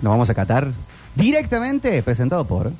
[0.00, 0.72] Nos vamos a Qatar.
[1.14, 2.72] Directamente, presentado por...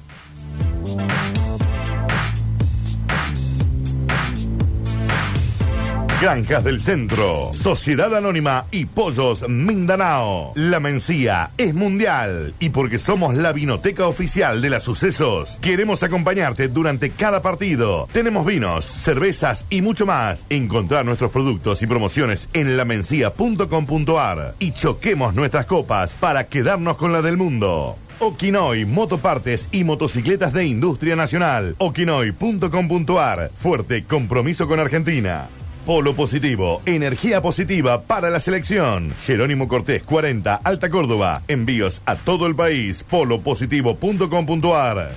[6.20, 10.52] Granjas del Centro, Sociedad Anónima y Pollos Mindanao.
[10.56, 16.66] La Mencía es mundial y porque somos la vinoteca oficial de las sucesos, queremos acompañarte
[16.66, 18.08] durante cada partido.
[18.11, 20.44] Tenemos vinos, cervezas y mucho más.
[20.50, 27.22] Encontrar nuestros productos y promociones en lamencia.com.ar y choquemos nuestras copas para quedarnos con la
[27.22, 27.96] del mundo.
[28.18, 31.76] Okinoy, motopartes y motocicletas de industria nacional.
[31.79, 33.53] Okinoy.com.ar.
[33.55, 35.48] Fuerte compromiso con Argentina.
[35.88, 39.10] Polo positivo, energía positiva para la selección.
[39.24, 41.41] Jerónimo Cortés 40, Alta Córdoba.
[41.48, 43.02] Envíos a todo el país.
[43.05, 45.12] Polopositivo.com.ar.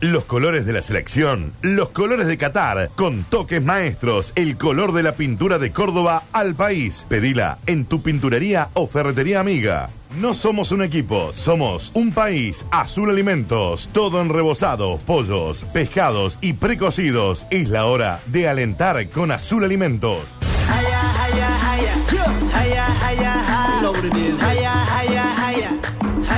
[0.00, 5.02] Los colores de la selección, los colores de Qatar, con toques maestros, el color de
[5.02, 7.04] la pintura de Córdoba al país.
[7.08, 9.90] Pedila en tu pinturería o ferretería amiga.
[10.18, 12.64] No somos un equipo, somos un país.
[12.72, 17.46] Azul Alimentos, todo en rebozado, pollos, pescados y precocidos.
[17.50, 20.18] Es la hora de alentar con Azul Alimentos.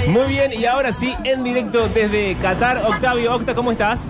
[0.09, 4.01] Muy bien, y ahora sí, en directo desde Qatar, Octavio Octa, ¿cómo estás?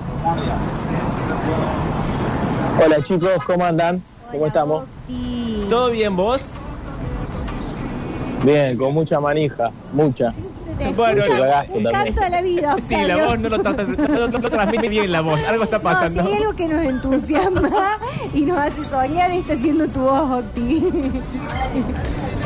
[2.84, 4.02] Hola chicos, ¿cómo andan?
[4.32, 4.86] ¿Cómo estamos?
[5.70, 6.40] ¿Todo bien vos?
[8.44, 10.32] Bien, con mucha manija, mucha.
[10.96, 12.04] Bueno, Mucho cagazo un también.
[12.14, 12.76] canto a la vida.
[12.88, 13.26] Sí, la Octavio.
[13.26, 16.22] voz no lo, no no lo transmite bien la voz, algo está No, pasando.
[16.24, 17.70] si hay algo que nos entusiasma
[18.34, 20.82] y nos hace soñar, está siendo tu voz, Octi.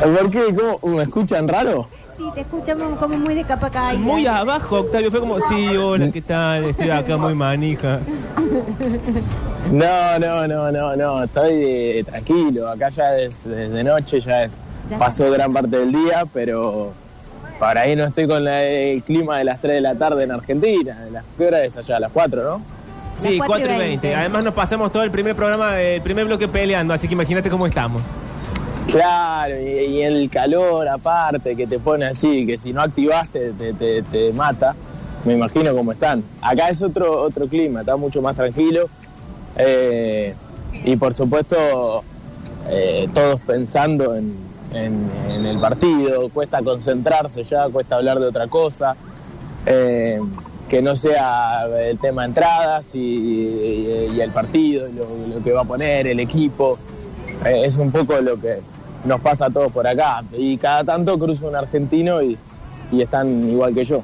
[0.03, 0.55] ¿Por qué?
[0.79, 0.95] ¿Cómo?
[0.97, 1.87] ¿Me escuchan raro?
[2.17, 3.99] Sí, te escuchamos como muy de capa caída.
[4.01, 6.65] Muy abajo, Octavio, fue como, sí, hola, ¿qué tal?
[6.65, 7.99] Estoy acá muy manija.
[9.71, 11.23] No, no, no, no, no.
[11.23, 12.69] Estoy eh, tranquilo.
[12.69, 14.51] Acá ya es desde noche, ya es.
[14.97, 16.91] Pasó gran parte del día, pero
[17.59, 20.31] para ahí no estoy con la- el clima de las 3 de la tarde en
[20.31, 20.99] Argentina.
[21.03, 21.99] ¿De las- ¿Qué hora es allá?
[21.99, 22.61] ¿Las 4, no?
[23.17, 24.07] Sí, Las 4 y 4 y 20.
[24.07, 24.15] 20.
[24.15, 27.65] Además nos pasamos todo el primer programa, el primer bloque peleando, así que imagínate cómo
[27.67, 28.01] estamos.
[28.91, 33.73] Claro, y, y el calor aparte que te pone así, que si no activaste te,
[33.73, 34.75] te- te mata.
[35.25, 36.23] Me imagino cómo están.
[36.41, 38.87] Acá es otro otro clima, está mucho más tranquilo.
[39.57, 40.33] Eh,
[40.85, 42.03] y por supuesto,
[42.69, 44.35] eh, todos pensando en,
[44.73, 46.29] en- el partido.
[46.29, 48.95] Cuesta concentrarse ya, cuesta hablar de otra cosa.
[49.65, 50.19] Eh,
[50.69, 56.07] que no sea el tema entradas y, el partido, lo, lo que va a poner,
[56.07, 56.77] el equipo.
[57.45, 58.59] Eh, es un poco lo que
[59.05, 60.23] nos pasa a todos por acá.
[60.37, 62.37] Y cada tanto cruzo un argentino y,
[62.91, 64.03] y están igual que yo.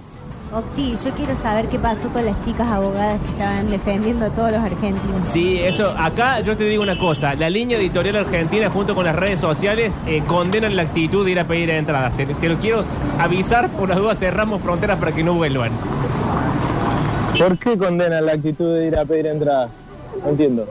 [0.53, 4.52] Octi, yo quiero saber qué pasó con las chicas abogadas que estaban defendiendo a todos
[4.52, 5.25] los argentinos.
[5.25, 9.16] Sí, eso, acá yo te digo una cosa, la línea editorial argentina junto con las
[9.16, 12.16] redes sociales eh, condenan la actitud de ir a pedir entradas.
[12.16, 12.81] Te, te lo quiero
[13.19, 15.72] avisar, por las dudas cerramos fronteras para que no vuelvan.
[17.38, 19.72] ¿Por qué condenan la actitud de ir a pedir entradas?
[20.24, 20.68] No entiendo.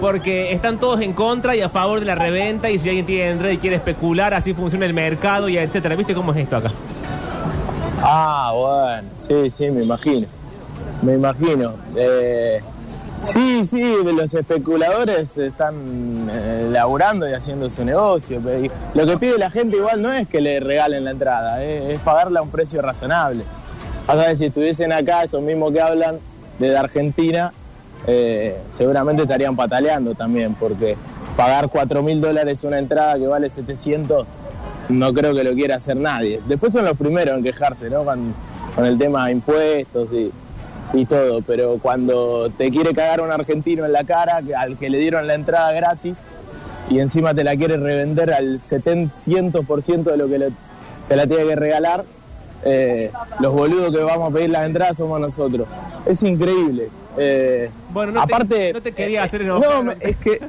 [0.00, 3.30] Porque están todos en contra y a favor de la reventa y si alguien tiene
[3.30, 5.96] entrada y quiere especular, así funciona el mercado y etcétera.
[5.96, 6.70] ¿Viste cómo es esto acá?
[8.02, 10.26] Ah, bueno, sí, sí, me imagino.
[11.02, 11.74] Me imagino.
[11.96, 12.60] Eh,
[13.24, 18.40] sí, sí, los especuladores están eh, laburando y haciendo su negocio.
[18.94, 22.00] Lo que pide la gente igual no es que le regalen la entrada, eh, es
[22.00, 23.44] pagarla a un precio razonable.
[24.06, 26.18] Vas a ver, si estuviesen acá, esos mismos que hablan
[26.58, 27.52] de Argentina,
[28.06, 30.96] eh, seguramente estarían pataleando también, porque
[31.36, 34.26] pagar 4 mil dólares una entrada que vale 700,
[34.88, 36.40] no creo que lo quiera hacer nadie.
[36.46, 38.04] Después son los primeros en quejarse, ¿no?
[38.04, 38.34] Con,
[38.74, 40.30] con el tema de impuestos y,
[40.94, 44.98] y todo, pero cuando te quiere cagar un argentino en la cara, al que le
[44.98, 46.16] dieron la entrada gratis,
[46.90, 50.52] y encima te la quiere revender al 700% de lo que le-
[51.08, 52.04] te la tiene que regalar,
[52.64, 53.10] eh,
[53.40, 55.66] los boludos que vamos a pedir las entradas somos nosotros.
[56.06, 56.88] Es increíble.
[57.16, 59.70] Eh, Bueno, no te- aparte, no te quería eh, hacer enojar.
[59.74, 60.40] No, me- es que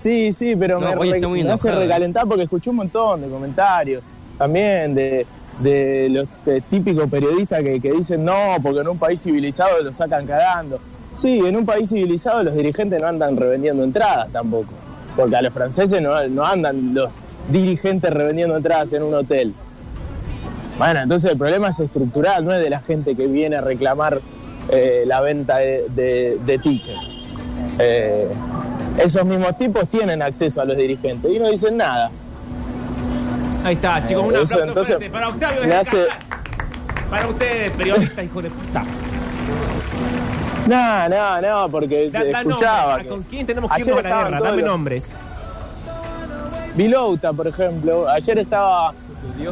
[0.00, 4.02] sí, sí, pero No, me, re- me hace recalentar porque escuché un montón de comentarios
[4.36, 5.26] también de,
[5.60, 9.92] de los de típicos periodistas que, que dicen no, porque en un país civilizado lo
[9.94, 10.78] sacan cagando.
[11.16, 14.72] Sí, en un país civilizado los dirigentes no andan revendiendo entradas tampoco.
[15.16, 17.12] Porque a los franceses no, no andan los
[17.50, 19.52] dirigentes revendiendo entradas en un hotel.
[20.78, 24.20] Bueno, entonces el problema es estructural, no es de la gente que viene a reclamar
[24.68, 27.00] eh, la venta de, de, de tickets.
[27.80, 28.28] Eh,
[28.98, 32.10] esos mismos tipos tienen acceso a los dirigentes y no dicen nada.
[33.64, 36.06] Ahí está, chicos, un Eh, aplauso entonces, fuerte para Octavio desde hace-.
[37.10, 38.84] Para ustedes, periodistas, hijo de puta.
[40.68, 42.98] No, no, no, porque Da, da escuchaba.
[43.00, 44.40] que- ¿Con quién tenemos que irnos a la guerra?
[44.40, 45.04] Dame los- nombres.
[46.76, 48.92] Vilouta, por ejemplo, ayer estaba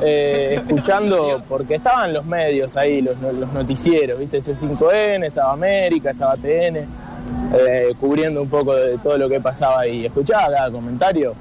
[0.02, 4.38] eh, escuchando, porque estaban los medios ahí, los, los noticieros, ¿viste?
[4.38, 6.76] C5N, estaba América, estaba TN,
[7.54, 10.06] eh, cubriendo un poco de todo lo que pasaba ahí.
[10.06, 11.34] Escuchaba cada comentario,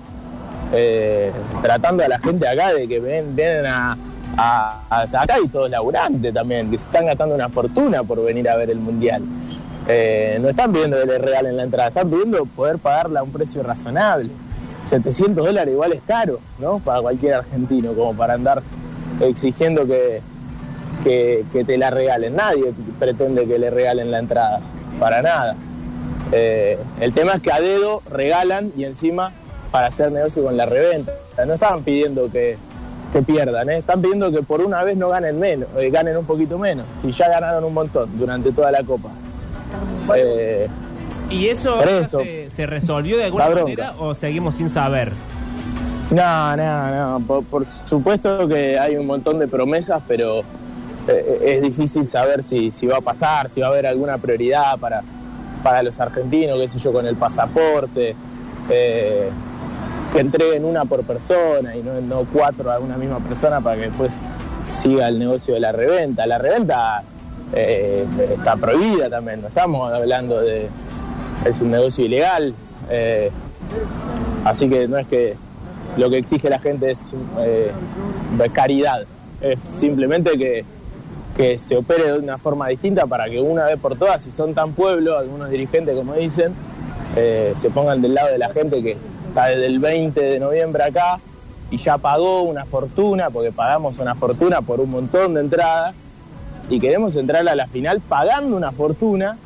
[0.73, 1.31] eh,
[1.61, 3.97] tratando a la gente acá de que ven, vienen a,
[4.37, 8.49] a- a- acá y todos laburantes también, que se están gastando una fortuna por venir
[8.49, 9.21] a ver el Mundial.
[9.87, 13.29] Eh, no están pidiendo que les regalen la entrada, están pidiendo poder pagarla a un
[13.31, 14.29] precio razonable.
[14.85, 16.79] 700 dólares igual es caro, ¿no?
[16.79, 18.61] Para cualquier argentino, como para andar
[19.19, 20.21] exigiendo que,
[21.03, 22.35] que, que te la regalen.
[22.35, 24.59] Nadie pretende que le regalen la entrada,
[24.99, 25.55] para nada.
[26.31, 29.31] Eh, el tema es que a dedo regalan y encima
[29.71, 31.13] para hacer negocio con la reventa.
[31.31, 32.57] O sea, no estaban pidiendo que,
[33.13, 33.77] que pierdan, ¿eh?
[33.77, 37.11] están pidiendo que por una vez no ganen menos, eh, ganen un poquito menos, si
[37.11, 39.09] ya ganaron un montón durante toda la copa.
[40.15, 40.67] Eh,
[41.29, 41.79] ¿Y eso.
[42.09, 45.11] Se, se resolvió de alguna manera o seguimos sin saber?
[46.11, 47.25] No, no, no.
[47.25, 50.41] Por, por supuesto que hay un montón de promesas, pero
[51.07, 54.77] eh, es difícil saber si, si va a pasar, si va a haber alguna prioridad
[54.79, 55.01] para,
[55.63, 58.15] para los argentinos, qué sé yo, con el pasaporte.
[58.69, 59.29] eh,
[60.13, 63.87] que entreguen una por persona y no, no cuatro a una misma persona para que
[63.87, 64.13] después
[64.73, 66.25] siga el negocio de la reventa.
[66.25, 67.03] La reventa
[67.53, 70.69] eh, está prohibida también, no estamos hablando de...
[71.45, 72.53] es un negocio ilegal.
[72.89, 73.31] eh,
[74.43, 75.35] Así que no es que
[75.97, 76.99] lo que exige la gente es
[77.39, 77.71] eh,
[78.53, 79.05] caridad,
[79.41, 80.63] es simplemente que,
[81.35, 84.53] que se opere de una forma distinta para que una vez por todas, si son
[84.53, 86.53] tan pueblo, algunos dirigentes como dicen,
[87.15, 88.97] eh, se pongan del lado de la gente que
[89.29, 91.19] está desde el 20 de noviembre acá
[91.71, 95.95] y ya pagó una fortuna, porque pagamos una fortuna por un montón de entradas,
[96.69, 99.37] y queremos entrar a la final pagando una fortuna,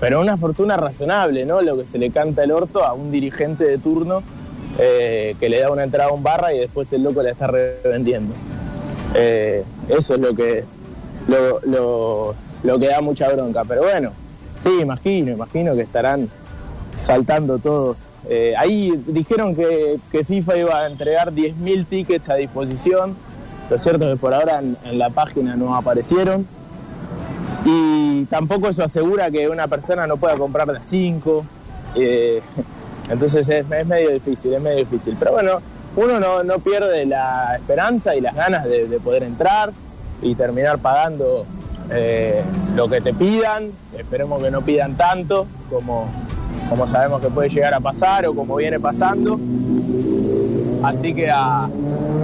[0.00, 1.60] pero una fortuna razonable, ¿no?
[1.62, 4.22] Lo que se le canta el orto a un dirigente de turno
[4.78, 7.48] eh, que le da una entrada a un barra y después el loco la está
[7.48, 8.34] revendiendo.
[9.14, 10.64] Eh, eso es lo que
[11.26, 13.64] lo, lo- lo que da mucha bronca.
[13.64, 14.12] Pero bueno,
[14.62, 16.28] sí, imagino, imagino que estarán
[17.00, 17.96] saltando todos.
[18.28, 23.16] Eh, ahí dijeron que, que FIFA iba a entregar 10.000 tickets a disposición.
[23.70, 26.46] Lo cierto es que por ahora en, en la página no aparecieron.
[27.64, 31.44] Y tampoco eso asegura que una persona no pueda comprar de 5.
[33.10, 35.16] entonces es, es medio difícil, es medio difícil.
[35.18, 35.52] Pero bueno,
[35.96, 39.72] uno no, no pierde la esperanza y las ganas de, de poder entrar
[40.22, 41.46] y terminar pagando
[41.90, 42.42] eh,
[42.74, 43.70] lo que te pidan.
[43.96, 46.06] Esperemos que no pidan tanto como,
[46.68, 49.38] como sabemos que puede llegar a pasar o como viene pasando.
[50.84, 51.68] Así que a,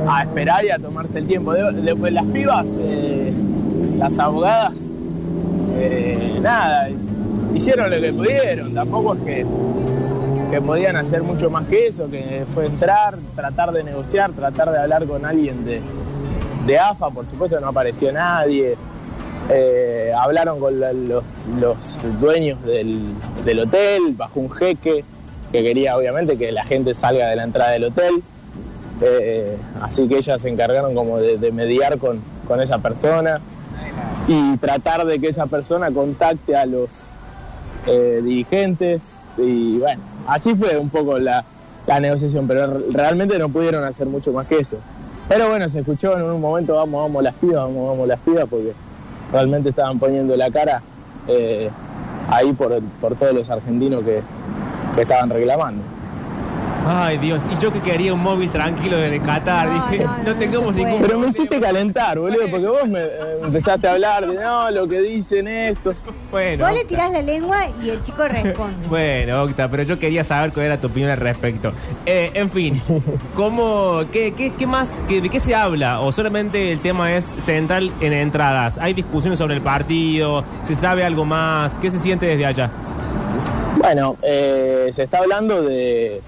[0.08, 1.52] a esperar y a tomarse el tiempo.
[1.52, 3.32] De- de- las pibas, eh,
[3.98, 4.72] las abogadas,
[5.76, 6.88] eh, nada,
[7.54, 8.74] hicieron lo que pudieron.
[8.74, 9.46] Tampoco es que,
[10.50, 14.78] que podían hacer mucho más que eso, que fue entrar, tratar de negociar, tratar de
[14.78, 15.80] hablar con alguien de,
[16.66, 18.76] de AFA, por supuesto no apareció nadie.
[19.50, 21.24] Eh, hablaron con los,
[21.60, 21.76] los
[22.20, 23.02] dueños del,
[23.44, 25.04] del hotel, bajo un jeque,
[25.52, 28.22] que quería obviamente que la gente salga de la entrada del hotel.
[29.02, 33.40] Eh, así que ellas se encargaron como de, de mediar con, con esa persona
[34.26, 36.88] y tratar de que esa persona contacte a los
[37.86, 39.02] eh, dirigentes.
[39.36, 41.44] Y bueno, así fue un poco la,
[41.86, 44.76] la negociación, pero re- realmente no pudieron hacer mucho más que eso.
[45.28, 48.44] Pero bueno, se escuchó en un momento, vamos, vamos las pibas, vamos, vamos las pibas,
[48.48, 48.72] porque
[49.32, 50.82] realmente estaban poniendo la cara
[51.26, 51.70] eh,
[52.30, 54.20] ahí por, por todos los argentinos que,
[54.94, 55.82] que estaban reclamando.
[56.86, 57.40] Ay, Dios.
[57.50, 59.68] Y yo que quería un móvil tranquilo desde Qatar.
[59.68, 62.86] No, dije, no, no, no, no tengamos ningún Pero me hiciste calentar, boludo, porque vos
[62.86, 63.10] me eh,
[63.42, 65.94] empezaste a hablar de no, lo que dicen esto.
[66.30, 66.66] Bueno.
[66.66, 68.74] Vos le tirás la lengua y el chico responde.
[68.88, 71.72] Bueno, Octa, pero yo quería saber cuál era tu opinión al respecto.
[72.04, 72.82] Eh, en fin,
[73.34, 76.00] ¿cómo, qué, qué, qué más, qué- de qué se habla?
[76.00, 78.76] ¿O solamente el tema es central en entradas?
[78.78, 80.44] ¿Hay discusiones sobre el partido?
[80.68, 81.78] ¿Se sabe algo más?
[81.78, 82.70] ¿Qué se siente desde allá?
[83.78, 86.22] Bueno, eh, se está hablando de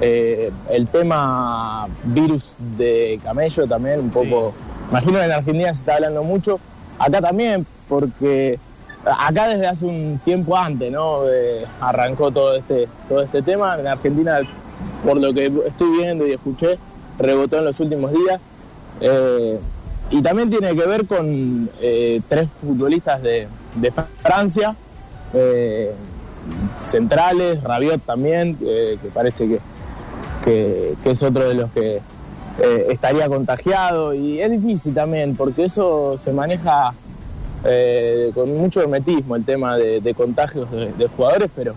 [0.00, 4.52] eh, el tema virus de camello también, un poco.
[4.90, 6.60] Imagino que en Argentina se está hablando mucho.
[6.98, 8.58] Acá también, porque
[9.04, 11.28] acá desde hace un tiempo antes, ¿no?
[11.28, 13.78] Eh, arrancó todo este, todo este tema.
[13.78, 14.40] En Argentina,
[15.04, 16.78] por lo que estoy viendo y escuché,
[17.18, 18.40] rebotó en los últimos días.
[19.00, 19.58] Eh,
[20.10, 24.74] y también tiene que ver con eh, tres futbolistas de, de Francia.
[25.34, 25.92] eh,
[26.78, 29.60] centrales, Rabiot también, que parece que,
[30.46, 36.18] que, es otro de los que eh, estaría contagiado y es difícil también porque eso
[36.22, 36.94] se maneja
[37.64, 41.74] eh, con mucho hermetismo el tema de, contagios de, jugadores, pero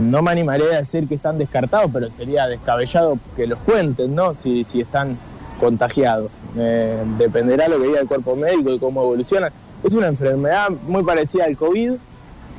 [0.00, 4.34] no me animaría a decir que están descartados, pero sería descabellado que los cuenten, ¿no?
[4.42, 5.18] Si, si están
[5.58, 6.30] contagiados.
[6.56, 9.50] Eh, dependerá lo que diga el cuerpo médico y cómo evoluciona.
[9.82, 11.92] Es una enfermedad muy parecida al COVID,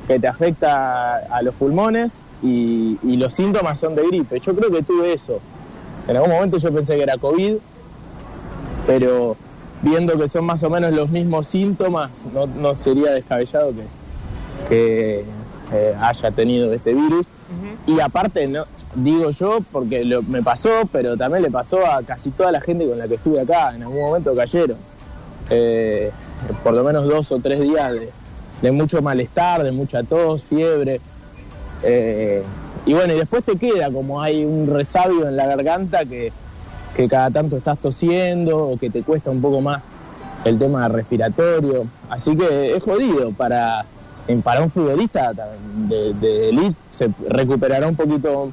[0.06, 4.40] que te afecta a los pulmones y, y los síntomas son de gripe.
[4.40, 5.40] Yo creo que tuve eso.
[6.06, 7.54] En algún momento yo pensé que era COVID,
[8.86, 9.36] pero
[9.82, 13.84] viendo que son más o menos los mismos síntomas, no, no sería descabellado que,
[14.68, 15.24] que
[15.72, 17.26] eh, haya tenido este virus.
[17.86, 18.64] Y aparte, no
[18.94, 22.86] digo yo, porque lo- me pasó, pero también le pasó a casi toda la gente
[22.86, 23.74] con la que estuve acá.
[23.74, 24.76] En algún momento cayeron.
[25.50, 26.10] Eh,
[26.62, 28.10] por lo menos dos o tres días de,
[28.60, 31.00] de mucho malestar, de mucha tos, fiebre.
[31.82, 32.42] Eh,
[32.86, 36.32] y bueno, y después te queda como hay un resabio en la garganta que,
[36.96, 39.82] que cada tanto estás tosiendo o que te cuesta un poco más
[40.44, 41.86] el tema respiratorio.
[42.08, 43.84] Así que es jodido para,
[44.42, 48.50] para un futbolista de, de elite, se recuperará un poquito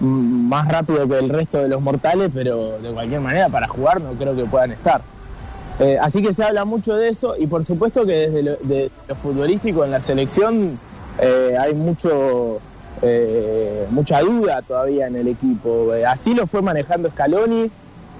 [0.00, 4.12] más rápido que el resto de los mortales, pero de cualquier manera para jugar no
[4.12, 5.00] creo que puedan estar.
[5.78, 8.90] Eh, así que se habla mucho de eso y por supuesto que desde lo, de
[9.08, 10.78] lo futbolístico en la selección
[11.20, 12.58] eh, hay mucho
[13.02, 15.94] eh, mucha duda todavía en el equipo.
[15.94, 17.70] Eh, así lo fue manejando Scaloni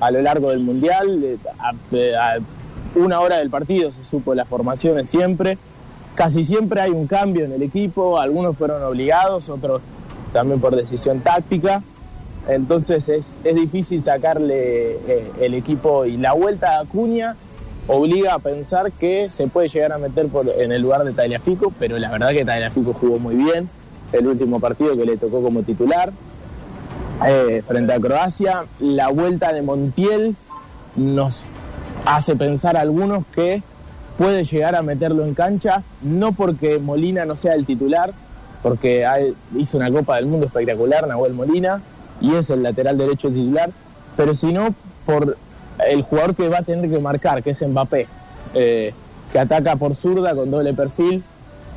[0.01, 1.39] a lo largo del Mundial.
[1.59, 2.39] a,
[2.95, 5.59] una hora del partido se supo las formaciones siempre.
[6.15, 9.83] Casi siempre hay un cambio en el equipo, algunos fueron obligados, otros
[10.33, 11.83] también por decisión táctica.
[12.49, 14.97] Entonces es, es difícil sacarle
[15.41, 17.37] el equipo y la vuelta a Acuña
[17.87, 21.73] obliga a pensar que se puede llegar a meter por, en el lugar de Tagliafico,
[21.79, 23.69] pero la verdad que Tagliafico jugó muy bien
[24.13, 26.13] el último partido que le tocó como titular
[27.27, 28.65] eh, frente a Croacia.
[28.81, 30.37] La vuelta de Montiel
[30.97, 31.39] nos
[32.05, 33.63] hace pensar a algunos que
[34.19, 38.13] puede llegar a meterlo en cancha, no porque Molina no sea el titular,
[38.63, 39.07] porque
[39.57, 41.83] hizo una Copa del Mundo espectacular, Nahuel Molina,
[42.21, 43.71] y es el lateral derecho titular,
[44.17, 44.75] pero sino
[45.05, 45.37] por
[45.89, 48.07] el jugador que va a tener que marcar, que es Mbappé,
[48.55, 48.93] eh,
[49.33, 51.23] que ataca por zurda con doble perfil.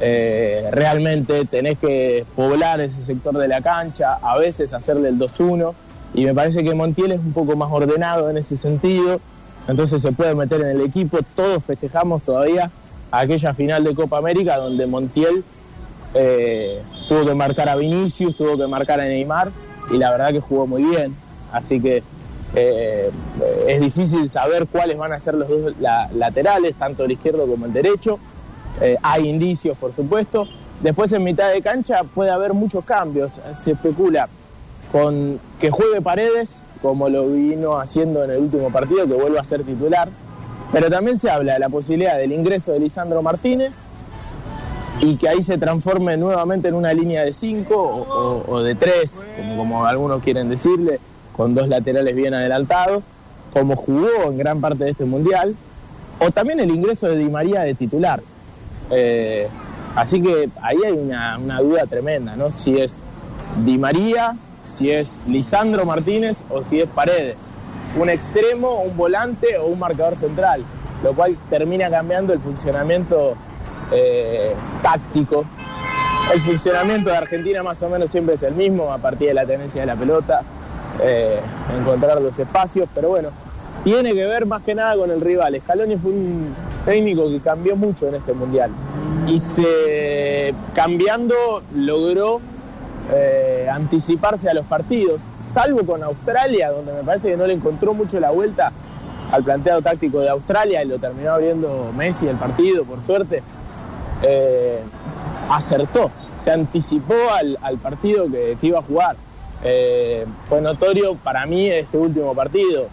[0.02, 5.74] Eh, realmente tenés que poblar ese sector de la cancha, a veces hacerle el 2-1,
[6.14, 9.20] y me parece que Montiel es un poco más ordenado en ese sentido,
[9.68, 11.20] entonces se puede meter en el equipo.
[11.36, 12.72] Todos festejamos todavía
[13.12, 15.44] aquella final de Copa América donde Montiel
[16.14, 19.52] eh, tuvo que marcar a Vinicius, tuvo que marcar a Neymar
[19.92, 21.16] y la verdad que jugó muy bien.
[21.52, 22.04] Así que
[22.56, 23.10] eh,
[23.68, 27.66] es difícil saber cuáles van a ser los dos la- laterales, tanto el izquierdo como
[27.66, 28.20] el derecho.
[28.82, 30.48] Eh, hay indicios, por supuesto.
[30.82, 33.32] Después en mitad de cancha puede haber muchos cambios.
[33.54, 34.30] Se especula
[34.92, 36.50] con que juegue Paredes,
[36.82, 40.10] como lo vino haciendo en el último partido, que vuelva a ser titular.
[40.72, 43.76] Pero también se habla de la posibilidad del ingreso de Lisandro Martínez
[45.02, 49.58] y que ahí se transforme nuevamente en una línea de 5 o, de 3, como,
[49.58, 51.00] como algunos quieren decirle,
[51.40, 53.02] con dos laterales bien adelantados,
[53.54, 55.56] como jugó en gran parte de este mundial,
[56.20, 58.20] o también el ingreso de Di María de titular.
[58.92, 59.48] Eh,
[59.96, 62.52] así que ahí hay una, duda tremenda, ¿no?
[62.52, 63.00] Si es
[63.64, 64.36] Di María,
[64.70, 67.38] si es Lisandro Martínez o si es Paredes.
[67.98, 70.66] Un extremo, un volante o un marcador central,
[71.06, 73.36] lo cual termina cambiando el funcionamiento
[73.94, 75.46] eh, táctico.
[76.34, 79.46] El funcionamiento de Argentina más o menos siempre es el mismo, a partir de la
[79.46, 80.44] tenencia de la pelota,
[81.02, 81.40] eh,
[81.78, 83.30] encontrar los espacios, pero bueno,
[83.84, 85.60] tiene que ver más que nada con el rival.
[85.62, 88.72] Scaloni fue un técnico que cambió mucho en este mundial
[89.28, 92.42] y se cambiando logró
[93.12, 95.20] eh, anticiparse a los partidos,
[95.54, 98.72] salvo con Australia, donde me parece que no le encontró mucho la vuelta
[99.32, 103.44] al planteado táctico de Australia y lo terminó abriendo Messi el partido, por suerte.
[104.24, 104.82] Eh,
[105.50, 107.16] acertó, se anticipó
[107.62, 109.16] al, partido que, que iba a jugar.
[109.64, 112.88] Eh, fue notorio para mí este último partido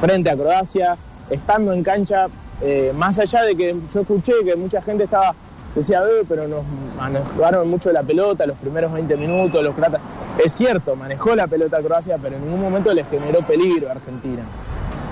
[0.00, 0.96] frente a Croacia,
[1.28, 2.28] estando en cancha,
[2.62, 5.34] eh, más allá de que yo escuché que mucha gente estaba,
[5.74, 6.62] decía, "Eh, pero nos
[6.96, 10.00] manejaron mucho la pelota los primeros 20 minutos, los croatas.
[10.42, 14.42] Es cierto, manejó la pelota Croacia, pero en ningún momento les generó peligro a Argentina.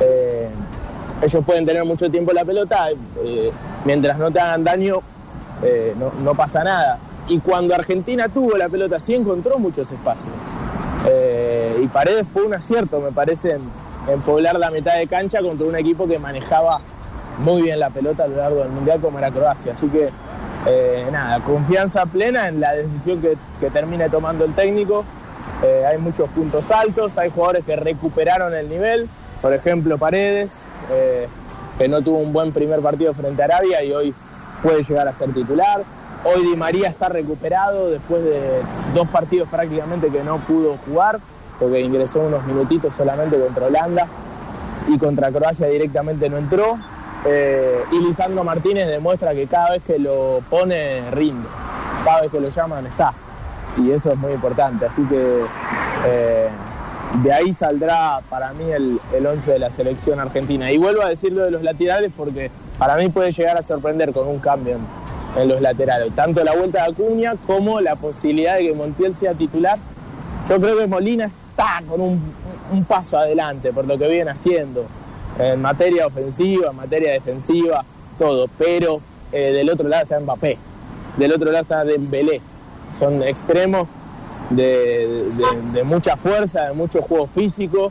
[0.00, 0.48] Eh,
[1.22, 2.88] ellos pueden tener mucho tiempo la pelota,
[3.84, 5.00] mientras no te hagan daño,
[6.24, 6.98] no pasa nada.
[7.28, 10.32] Y cuando Argentina tuvo la pelota, sí encontró muchos espacios.
[11.06, 13.58] Eh, y Paredes fue un acierto, me parece,
[14.08, 16.80] en, poblar la mitad de cancha contra un equipo que manejaba
[17.38, 19.72] muy bien la pelota a lo largo del Mundial como era Croacia.
[19.72, 20.10] Así que,
[20.66, 23.36] eh, nada, confianza plena en la decisión que,
[23.70, 25.04] termine tomando el técnico.
[25.62, 29.08] Eh, hay muchos puntos altos, hay jugadores que recuperaron el nivel,
[29.40, 30.50] por ejemplo Paredes,
[31.78, 34.14] que no tuvo un buen primer partido frente a Arabia y hoy
[34.62, 35.84] puede llegar a ser titular.
[36.24, 38.62] Hoy Di María está recuperado después de
[38.94, 41.18] dos partidos prácticamente que no pudo jugar,
[41.58, 44.06] porque ingresó unos minutitos solamente contra Holanda.
[44.88, 46.78] y contra Croacia directamente no entró.
[47.24, 51.48] Eh, y Lisandro Martínez demuestra que cada vez que lo pone rinde,
[52.04, 53.14] cada vez que lo llaman está.
[53.76, 54.86] Y eso es muy importante.
[54.86, 55.44] Así que
[56.06, 56.48] eh,
[57.22, 60.70] de ahí saldrá para mí el, el 11 de la selección argentina.
[60.70, 64.12] Y vuelvo a decir lo de los laterales porque para mí puede llegar a sorprender
[64.12, 64.78] con un cambio
[65.36, 66.12] en, los laterales.
[66.14, 69.78] Tanto la vuelta de Acuña como la posibilidad de que Montiel sea titular.
[70.48, 72.20] Yo creo que Molina está con un,
[72.72, 74.84] un paso adelante por lo que viene haciendo
[75.38, 77.84] en materia ofensiva, en materia defensiva,
[78.18, 78.48] todo.
[78.58, 79.00] Pero
[79.32, 80.58] eh, del otro lado está Mbappé,
[81.16, 82.40] del otro lado está Dembélé.
[82.98, 83.88] Son extremos
[84.50, 87.90] de, de- de mucha fuerza, de mucho juego físico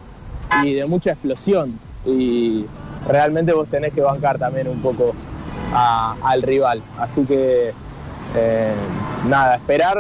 [0.64, 1.80] y de mucha explosión.
[2.06, 2.66] Y
[3.08, 5.14] realmente vos tenés que bancar también un poco
[5.74, 6.82] al rival.
[7.00, 7.74] Así que
[8.36, 8.74] eh,
[9.28, 9.98] nada, esperar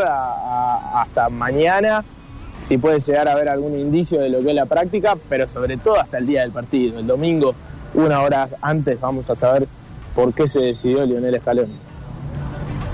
[0.96, 2.04] hasta mañana
[2.62, 5.78] si puede llegar a haber algún indicio de lo que es la práctica, pero sobre
[5.78, 7.00] todo hasta el día del partido.
[7.00, 7.56] El domingo,
[7.94, 9.68] una hora antes, vamos a saber
[10.16, 11.74] por qué se decidió Lionel Scaloni.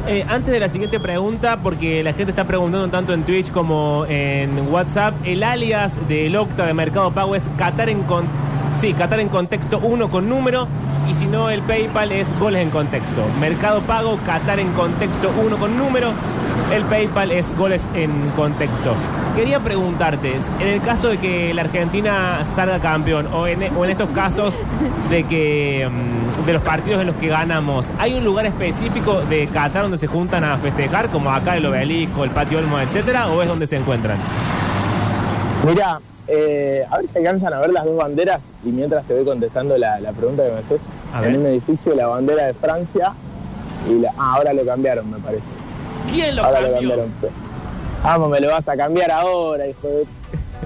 [0.07, 4.05] Eh, antes de la siguiente pregunta, porque la gente está preguntando tanto en Twitch como
[4.07, 8.25] en WhatsApp, el alias del Octa de Mercado Pago es Qatar en, con
[8.79, 10.67] sí, Qatar en contexto 1 con número,
[11.09, 13.25] y si no el PayPal es goles en contexto.
[13.39, 16.11] Mercado Pago, Qatar en contexto 1 con número,
[16.73, 18.93] el PayPal es goles en contexto.
[19.35, 23.91] Quería preguntarte, en el caso de que la Argentina salga campeón, o en, o en
[23.91, 24.55] estos casos
[25.09, 29.47] de que mm, de los partidos en los que ganamos, ¿hay un lugar específico de
[29.47, 33.41] Qatar donde se juntan a festejar, como acá el obelisco, el patio Olmo, etcétera, o
[33.41, 34.17] es donde se encuentran?
[35.65, 39.23] Mira, eh, a ver si alcanzan a ver las dos banderas y mientras te voy
[39.23, 40.81] contestando la, la pregunta que me haces.
[41.17, 41.39] A En ver.
[41.39, 43.13] un edificio la bandera de Francia
[43.89, 44.11] y la...
[44.17, 45.49] Ah, ahora lo cambiaron, me parece.
[46.13, 47.11] ¿Quién lo ahora lo cambiaron.
[48.03, 50.05] Vamos, me lo vas a cambiar ahora, hijo de...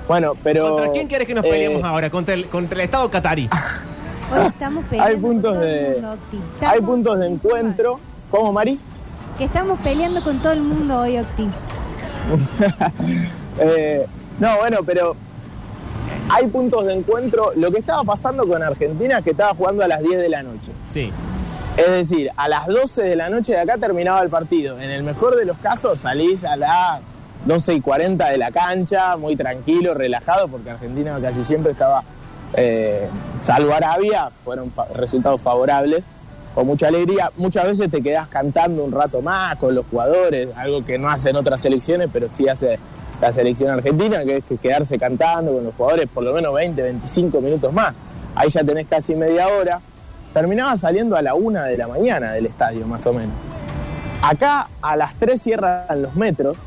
[0.08, 0.76] Bueno, pero...
[0.76, 2.10] ¿Contra quién quieres que nos eh, peleemos ahora?
[2.10, 3.50] ¿Contra el, contra el Estado catarí?
[4.34, 5.92] Hoy estamos peleando Hay puntos con todo el de...
[5.94, 6.38] mundo, Octi.
[6.54, 8.00] Estamos Hay puntos de encuentro.
[8.30, 8.80] ¿Cómo, Mari?
[9.38, 11.48] Que estamos peleando con todo el mundo hoy, Octi.
[13.60, 14.08] Eh,
[14.40, 15.16] no, bueno, pero
[16.32, 17.52] hay puntos de encuentro.
[17.56, 20.44] Lo que estaba pasando con Argentina es que estaba jugando a las 10 de la
[20.44, 20.72] noche.
[20.92, 21.12] Sí.
[21.78, 24.80] Es decir, a las 12 de la noche de acá terminaba el partido.
[24.80, 27.02] En el mejor de los casos salís a las
[27.46, 32.04] 12 y 40 de la cancha, muy tranquilo, relajado, porque Argentina casi siempre estaba,
[32.54, 33.08] eh,
[33.42, 36.04] salvo Arabia, fueron resultados favorables,
[36.54, 37.32] con mucha alegría.
[37.38, 41.36] Muchas veces te quedás cantando un rato más con los jugadores, algo que no hacen
[41.36, 42.80] otras selecciones, pero sí hace
[43.22, 46.82] la selección argentina, que es que quedarse cantando con los jugadores por lo menos 20,
[46.82, 47.94] 25 minutos más.
[48.34, 49.80] Ahí ya tenés casi media hora
[50.34, 53.36] terminaba saliendo a la una de la mañana del estadio, más o menos.
[54.22, 56.58] Acá a las 3 cierran los metros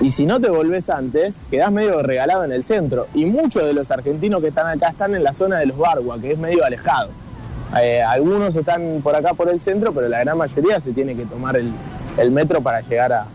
[0.00, 3.06] y si no te volvés antes, quedás medio regalado en el centro.
[3.14, 6.18] Y muchos de los argentinos que están acá están en la zona de los Bargua,
[6.18, 7.10] que es medio alejado.
[7.80, 11.26] Eh, algunos están por acá por el centro, pero la gran mayoría se tiene que
[11.26, 13.26] tomar el metro para llegar a,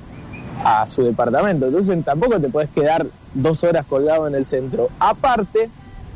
[0.63, 1.67] a su departamento.
[1.67, 4.89] Entonces tampoco te podés quedar dos horas colgado en el centro.
[4.99, 5.69] Aparte,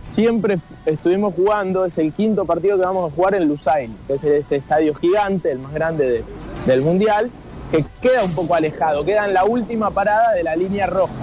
[0.07, 4.23] siempre estuvimos jugando, es el quinto partido que vamos a jugar en Lusail, que es
[4.23, 6.23] este estadio gigante, el más grande de-
[6.65, 7.29] del Mundial,
[7.71, 11.13] que queda un poco alejado, queda en la última parada de la línea roja.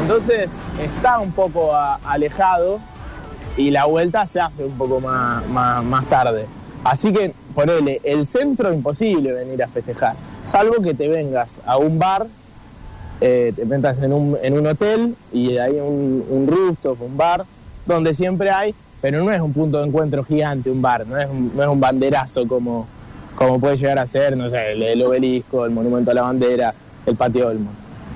[0.00, 2.78] Entonces está un poco alejado
[3.56, 6.46] y la vuelta se hace un poco más, más, más tarde.
[6.84, 10.14] Así que ponele, el centro imposible venir a festejar,
[10.50, 12.26] salvo que te vengas a un bar
[13.20, 17.44] eh, te metas en un, en un hotel y hay un, un rooftop, un bar,
[17.84, 21.28] donde siempre hay, pero no es un punto de encuentro gigante, un bar, no es
[21.28, 22.86] un, no es un banderazo como,
[23.34, 26.72] como puede llegar a ser, no sé, el, el obelisco, el monumento a la bandera,
[27.06, 27.70] el patio Olmo.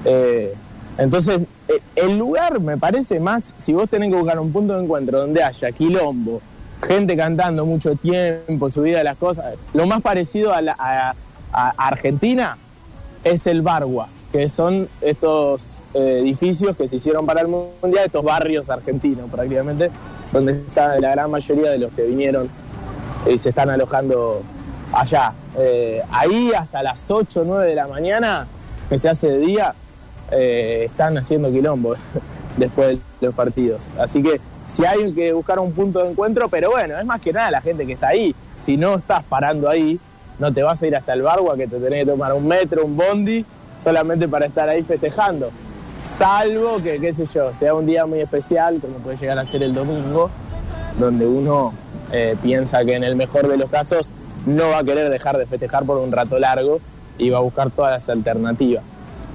[0.05, 0.55] Eh,
[0.99, 4.85] entonces, eh, el lugar me parece más, si vos tenés que buscar un punto de
[4.85, 6.41] encuentro donde haya quilombo,
[6.87, 11.15] gente cantando mucho tiempo, subida de las cosas, lo más parecido a, la- a-
[11.53, 12.57] Argentina
[13.25, 15.63] es el Bargua, que son estos
[15.95, 19.91] eh, edificios que se hicieron para el Mundial, estos barrios argentinos prácticamente,
[20.33, 22.49] donde está la gran mayoría de los que vinieron
[23.31, 24.43] y se están alojando
[24.93, 25.35] allá.
[25.59, 28.47] Eh, ahí hasta las 8 o 9 de la mañana,
[28.89, 29.75] que se hace de día,
[30.31, 31.95] eh, están haciendo quilombo
[32.57, 33.87] después de los partidos.
[33.99, 37.33] Así que si hay que buscar un punto de encuentro, pero bueno, es más que
[37.33, 38.35] nada la gente que está ahí.
[38.65, 40.01] Si no estás parando ahí,
[40.39, 42.85] no te vas a ir hasta el Bargua que te tenés que tomar un metro,
[42.85, 43.45] un bondi,
[43.83, 45.51] solamente para estar ahí festejando.
[46.07, 49.63] Salvo que, qué sé yo, sea un día muy especial, como puede llegar a ser
[49.63, 50.31] el domingo,
[50.99, 51.73] donde uno
[52.11, 54.13] eh, piensa que en el mejor de los casos
[54.47, 56.81] no va a querer dejar de festejar por un rato largo
[57.19, 58.83] y va a buscar todas las alternativas.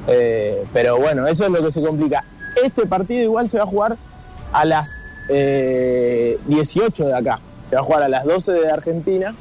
[0.07, 2.23] Eh, pero bueno, eso es lo que se complica.
[2.61, 3.97] Este partido igual se va a jugar
[4.51, 4.89] a las
[5.29, 7.39] eh, 18 de acá.
[7.69, 9.35] Se va a jugar a las 12 de Argentina,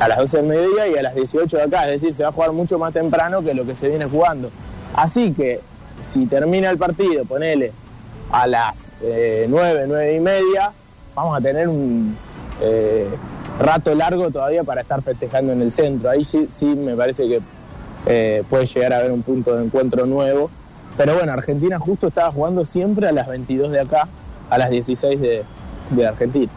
[0.00, 1.84] a las 12 del mediodía y a las 18 de acá.
[1.84, 4.50] Es decir, se va a jugar mucho más temprano que lo que se viene jugando.
[4.94, 5.60] Así que
[6.02, 7.72] si termina el partido, ponele
[8.30, 10.72] a las eh, 9, 9 y media,
[11.14, 12.16] vamos a tener un
[12.60, 13.08] eh,
[13.58, 16.10] rato largo todavía para estar festejando en el centro.
[16.10, 17.40] Ahí sí, sí me parece que
[18.06, 20.50] eh, puede llegar a haber un punto de encuentro nuevo.
[20.96, 24.08] Pero bueno, Argentina justo estaba jugando siempre a las 22 de acá,
[24.48, 25.42] a las 16 de,
[25.90, 26.52] de Argentina.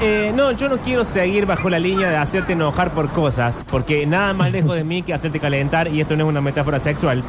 [0.00, 4.06] Eh, no, yo no quiero seguir bajo la línea de hacerte enojar por cosas, porque
[4.06, 7.22] nada más lejos de mí que hacerte calentar, y esto no es una metáfora sexual.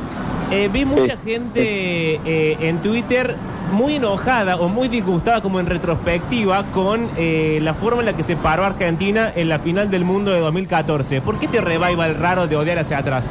[0.51, 0.95] Eh, vi Sí.
[0.95, 3.35] mucha gente eh, en Twitter
[3.71, 8.23] muy enojada o muy disgustada como en retrospectiva con eh, la forma en la que
[8.23, 11.21] se paró Argentina en la final del mundo de 2014.
[11.21, 13.23] ¿Por qué te reviva el raro de odiar hacia atrás?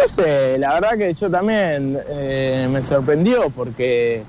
[0.00, 4.22] No sé, la verdad que yo también eh, me sorprendió porque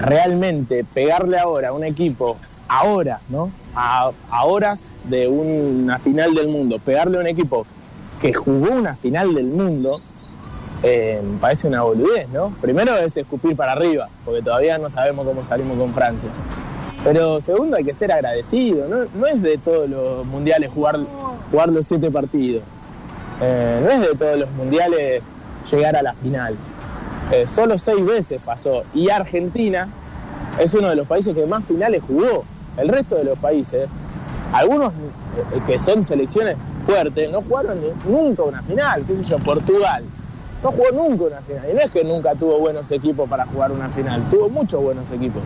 [0.00, 2.36] realmente pegarle ahora a un equipo,
[2.68, 3.50] ahora, ¿no?
[3.74, 4.10] A,
[4.44, 7.66] horas de una final del mundo, pegarle a un equipo
[8.20, 10.00] que jugó una final del mundo,
[10.82, 12.54] eh, parece una boludez, ¿no?
[12.60, 16.28] Primero es escupir para arriba, porque todavía no sabemos cómo salimos con Francia.
[17.04, 20.98] Pero segundo hay que ser agradecido, no, no es de todos los mundiales jugar,
[21.50, 22.62] jugar los siete partidos.
[23.40, 25.24] Eh, no es de todos los mundiales
[25.70, 26.56] llegar a la final.
[27.32, 28.82] Eh, solo seis veces pasó.
[28.92, 29.88] Y Argentina
[30.58, 32.44] es uno de los países que más finales jugó.
[32.76, 33.88] El resto de los países,
[34.52, 39.04] algunos eh, que son selecciones fuertes, no jugaron nunca una final.
[39.06, 39.38] ¿Qué sé yo?
[39.38, 40.04] Portugal.
[40.62, 41.70] No jugó nunca una final.
[41.70, 44.22] Y no es que nunca tuvo buenos equipos para jugar una final.
[44.28, 45.42] Tuvo muchos buenos equipos.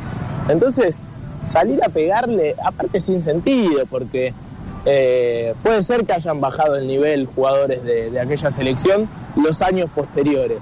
[0.48, 0.96] Entonces,
[1.44, 4.32] salir a pegarle, aparte sin sentido, porque
[4.86, 10.58] eh, puede ser que hayan bajado el nivel jugadores de aquella selección los años posteriores.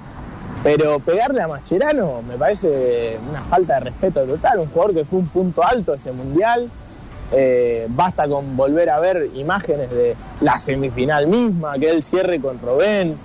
[0.63, 4.59] Pero pegarle a Mascherano me parece una falta de respeto total.
[4.59, 6.69] Un jugador que fue un punto alto ese mundial.
[7.33, 12.59] Eh, basta con volver a ver imágenes de la semifinal misma, que él cierre con
[12.61, 13.17] Robén.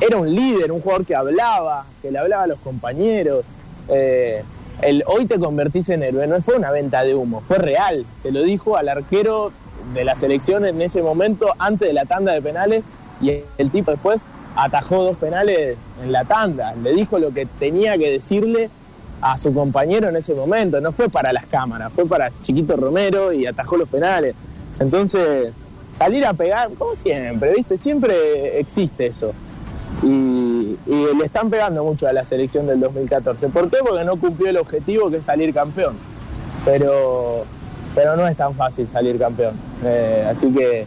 [0.00, 3.44] Era un líder, un jugador que hablaba, que le hablaba a los compañeros.
[3.88, 4.42] Eh,
[4.82, 8.04] el hoy te convertís en héroe no fue una venta de humo, fue real.
[8.22, 9.52] Se lo dijo al arquero
[9.94, 12.82] de la selección en ese momento, antes de la tanda de penales,
[13.20, 14.24] y el tipo después
[14.56, 16.74] atajó dos penales en la tanda.
[16.74, 18.70] Le dijo lo que tenía que decirle
[19.20, 20.80] a su compañero en ese momento.
[20.80, 24.34] No fue para las cámaras, fue para Chiquito Romero y atajó los penales.
[24.78, 25.52] Entonces,
[25.96, 27.78] salir a pegar, como siempre, ¿viste?
[27.78, 29.32] Siempre existe eso.
[30.02, 33.48] Y, le están pegando mucho a la selección del 2014.
[33.48, 33.78] ¿Por qué?
[33.86, 35.96] Porque no cumplió el objetivo que es salir campeón.
[36.64, 37.44] Pero,
[37.94, 39.54] pero no es tan fácil salir campeón.
[39.84, 40.86] Eh, así que,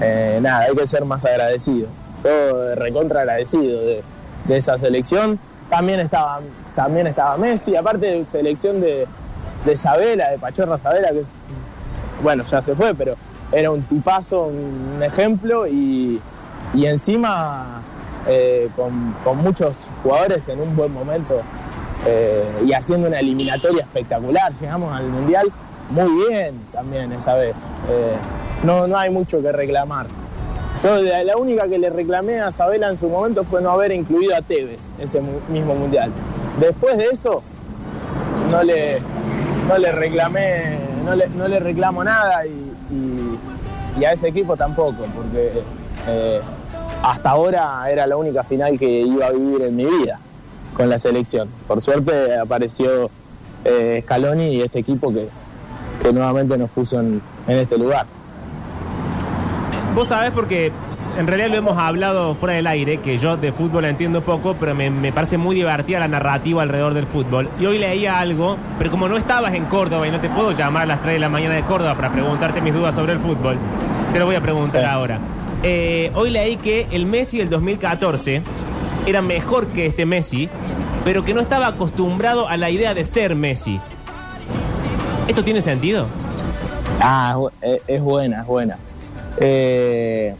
[0.00, 1.88] eh, nada, hay que ser más agradecido.
[2.24, 4.02] Todo recontra agradecido de,
[4.48, 5.38] esa selección.
[5.70, 6.40] También estaba,
[6.74, 9.06] también estaba Messi, aparte de selección de,
[9.64, 11.22] de Sabela, de Pachorra Sabela, que
[12.22, 13.14] bueno, ya se fue, pero
[13.52, 16.20] era un tipazo, un ejemplo y,
[16.74, 17.82] y encima
[18.26, 21.42] eh, con, con muchos jugadores en un buen momento
[22.06, 24.52] eh, y haciendo una eliminatoria espectacular.
[24.54, 25.52] Llegamos al Mundial
[25.90, 27.56] muy bien también esa vez.
[27.90, 28.14] Eh,
[28.64, 30.06] no, no hay mucho que reclamar.
[30.84, 34.36] Yo la única que le reclamé a Sabela en su momento fue no haber incluido
[34.36, 36.10] a Tevez ese mismo Mundial.
[36.60, 37.42] Después de eso,
[38.50, 39.00] no le,
[39.66, 43.38] no le reclamé, no le, no le reclamo nada y, y-
[44.00, 45.52] y a ese equipo tampoco, porque
[46.06, 46.40] eh,
[47.02, 50.18] hasta ahora era la única final que iba a vivir en mi vida
[50.76, 51.48] con la selección.
[51.66, 53.08] Por suerte apareció
[53.64, 55.28] eh, Scaloni y este equipo que,
[56.02, 58.04] que nuevamente nos puso en, en este lugar.
[59.94, 60.72] Vos sabés porque
[61.18, 64.74] en realidad lo hemos hablado fuera del aire, que yo de fútbol entiendo poco, pero
[64.74, 67.48] me, me parece muy divertida la narrativa alrededor del fútbol.
[67.60, 70.82] Y hoy leía algo, pero como no estabas en Córdoba y no te puedo llamar
[70.82, 73.56] a las 3 de la mañana de Córdoba para preguntarte mis dudas sobre el fútbol,
[74.12, 74.86] te lo voy a preguntar Sí.
[74.88, 75.18] ahora.
[75.62, 78.42] Eh, hoy leí que el Messi del 2014
[79.06, 80.48] era mejor que este Messi,
[81.04, 83.78] pero que no estaba acostumbrado a la idea de ser Messi.
[85.28, 86.06] ¿Esto tiene sentido?
[87.00, 88.76] Ah, es es buena, es buena.
[89.40, 90.34] Eh,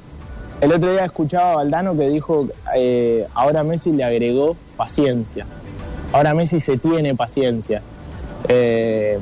[0.60, 5.46] el otro día escuchaba a Valdano que dijo, eh, ahora Messi le agregó paciencia.
[6.12, 7.82] Ahora Messi se tiene paciencia.
[8.48, 9.18] Eh,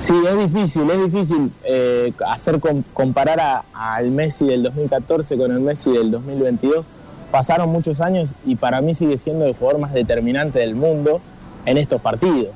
[0.00, 5.60] sí, es difícil, es difícil eh, hacer com- comparar al Messi del 2014 con el
[5.60, 6.84] Messi del 2022.
[7.30, 11.20] Pasaron muchos años y para mí sigue siendo el jugador más determinante del mundo
[11.66, 12.48] en estos partidos.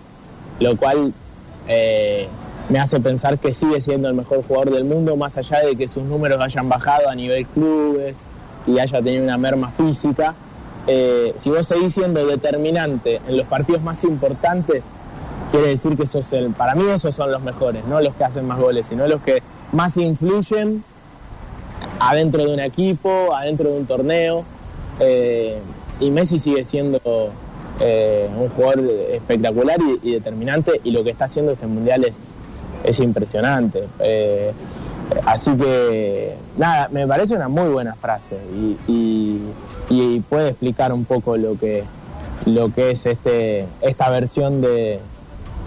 [0.60, 1.12] Lo cual
[2.68, 5.88] me hace pensar que sigue siendo el mejor jugador del mundo, más allá de que
[5.88, 8.14] sus números hayan bajado a nivel clubes
[8.66, 10.34] y haya tenido una merma física.
[10.86, 14.82] eh, si vos seguís siendo determinante en los partidos más importantes,
[15.50, 18.46] quiere decir que sos el, para mí esos son los mejores, no los que hacen
[18.46, 20.82] más goles, sino los que más influyen
[22.00, 24.44] adentro de un equipo, adentro de un torneo.
[24.98, 25.58] Eh,
[26.00, 27.00] y Messi sigue siendo
[27.80, 32.18] eh, un jugador espectacular y, y determinante y lo que está haciendo este mundial es,
[32.84, 33.84] es impresionante.
[33.98, 34.52] Eh,
[35.26, 38.36] así que, nada, me parece una muy buena frase
[38.88, 39.40] y,
[40.28, 41.84] puede explicar un poco lo que,
[42.46, 45.00] lo que es este, esta versión de,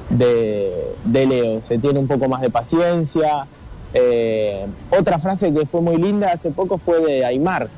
[0.10, 1.62] de, de Leo.
[1.62, 3.46] Se tiene un poco más de paciencia.
[3.94, 7.70] Eh, otra frase que fue muy linda hace poco fue de Aymar,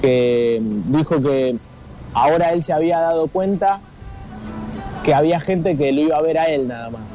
[0.00, 1.56] que dijo que
[2.14, 3.80] ahora él se había dado cuenta
[5.04, 7.13] que había gente que lo iba a ver a él nada más.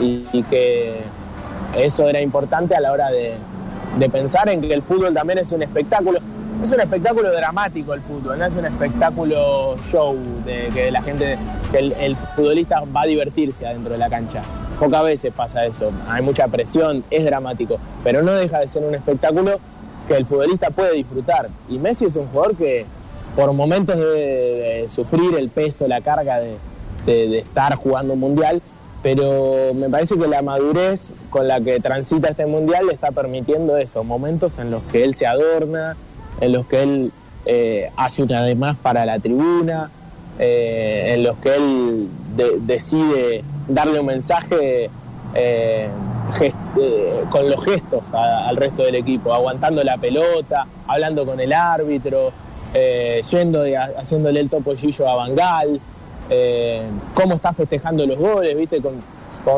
[0.00, 1.00] Y, que
[1.76, 3.34] eso era importante a la hora de,
[3.98, 6.18] de pensar en que el fútbol también es un espectáculo.
[6.62, 11.38] Es un espectáculo dramático el fútbol, no es un espectáculo show de que la gente,
[11.72, 14.42] que el, futbolista va a divertirse adentro de la cancha.
[14.78, 18.94] Pocas veces pasa eso, hay mucha presión, es dramático, pero no deja de ser un
[18.94, 19.58] espectáculo
[20.06, 21.48] que el futbolista puede disfrutar.
[21.70, 22.84] Y Messi es un jugador que
[23.36, 26.58] por momentos debe de sufrir el peso, la carga de-
[27.06, 28.60] de estar jugando un mundial,
[29.02, 33.76] pero me parece que la madurez con la que transita este mundial le está permitiendo
[33.76, 35.96] eso, momentos en los que él se adorna,
[36.40, 37.12] en los que él
[37.46, 39.90] eh, hace una de más para la tribuna,
[40.38, 44.90] eh, en los que él de- decide darle un mensaje
[45.34, 45.88] eh,
[46.40, 51.52] eh, con los gestos a- al resto del equipo, aguantando la pelota, hablando con el
[51.52, 52.32] árbitro,
[53.30, 55.80] yendo ha- haciéndole el topollillo a Bangal,
[56.30, 56.82] eh,
[57.14, 58.94] cómo está festejando los goles, viste, con,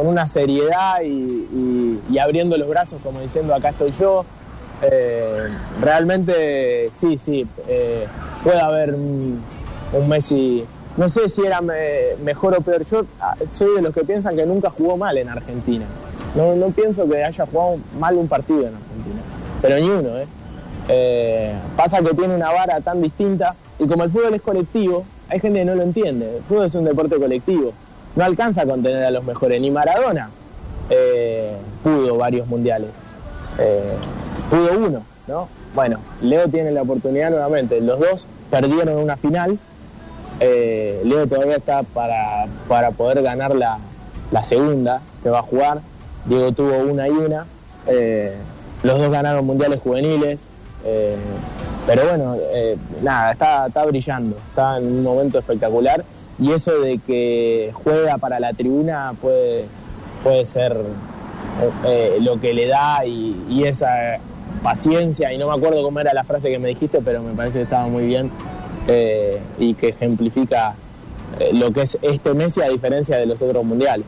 [0.07, 4.25] una seriedad y, abriendo los brazos como diciendo acá estoy yo.
[4.81, 5.49] Eh,
[5.81, 8.07] realmente sí, sí, eh,
[8.43, 9.43] puede haber un,
[10.09, 10.65] Messi,
[10.97, 14.35] no sé si era me- mejor o peor, yo ah, soy de los que piensan
[14.35, 15.85] que nunca jugó mal en Argentina.
[16.35, 19.21] No, pienso que haya jugado mal un partido en Argentina,
[19.61, 20.11] pero ni uno.
[20.89, 25.41] Eh, pasa que tiene una vara tan distinta y como el fútbol es colectivo, hay
[25.41, 26.37] gente que no lo entiende.
[26.37, 27.73] El fútbol es un deporte colectivo.
[28.17, 29.59] No alcanza a contener a los mejores.
[29.63, 30.29] Ni Maradona
[30.91, 32.91] eh, pudo varios mundiales.
[33.59, 33.95] Eh,
[34.51, 35.49] pudo uno, ¿no?
[35.75, 37.81] Bueno, Leo tiene la oportunidad nuevamente.
[37.81, 39.59] Los dos perdieron una final.
[40.39, 43.79] Eh, Leo todavía está para, para poder ganar la,
[44.33, 45.81] la segunda que va a jugar.
[46.27, 47.47] Diego tuvo una y una.
[48.83, 50.43] Los dos ganaron mundiales juveniles.
[50.85, 51.17] Eh,
[51.87, 56.05] pero bueno, eh, nada, está, está brillando, está en un momento espectacular
[56.39, 59.67] y eso de que juega para la tribuna puede,
[60.23, 60.77] puede ser
[61.85, 64.19] eh, lo que le da y, esa
[64.63, 67.59] paciencia, y no me acuerdo cómo era la frase que me dijiste, pero me parece
[67.59, 68.31] que estaba muy bien
[69.59, 70.75] y que ejemplifica
[71.53, 74.05] lo que es este Messi a diferencia de los otros mundiales.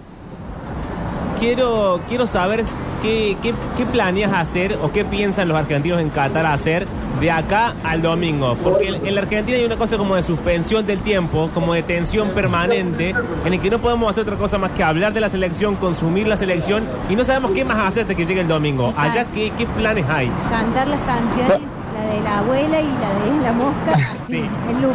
[1.39, 2.65] Quiero, quiero saber
[3.05, 6.87] qué, qué, qué planeas hacer o qué piensan los argentinos en Qatar hacer
[7.21, 8.57] de acá al domingo.
[8.63, 11.83] Porque en, en la Argentina hay una cosa como de suspensión del tiempo, como de
[11.83, 13.15] tensión permanente,
[13.45, 16.27] en el que no podemos hacer otra cosa más que hablar de la selección, consumir
[16.27, 18.89] la selección y no sabemos qué más hacer hasta que llegue el domingo.
[18.89, 19.11] Exacto.
[19.13, 20.31] Allá, ¿qué, qué planes hay?
[20.51, 21.61] Cantar las canciones,
[21.95, 24.45] la de la abuela y la de la mosca, así, Sí.
[24.71, 24.95] el loop.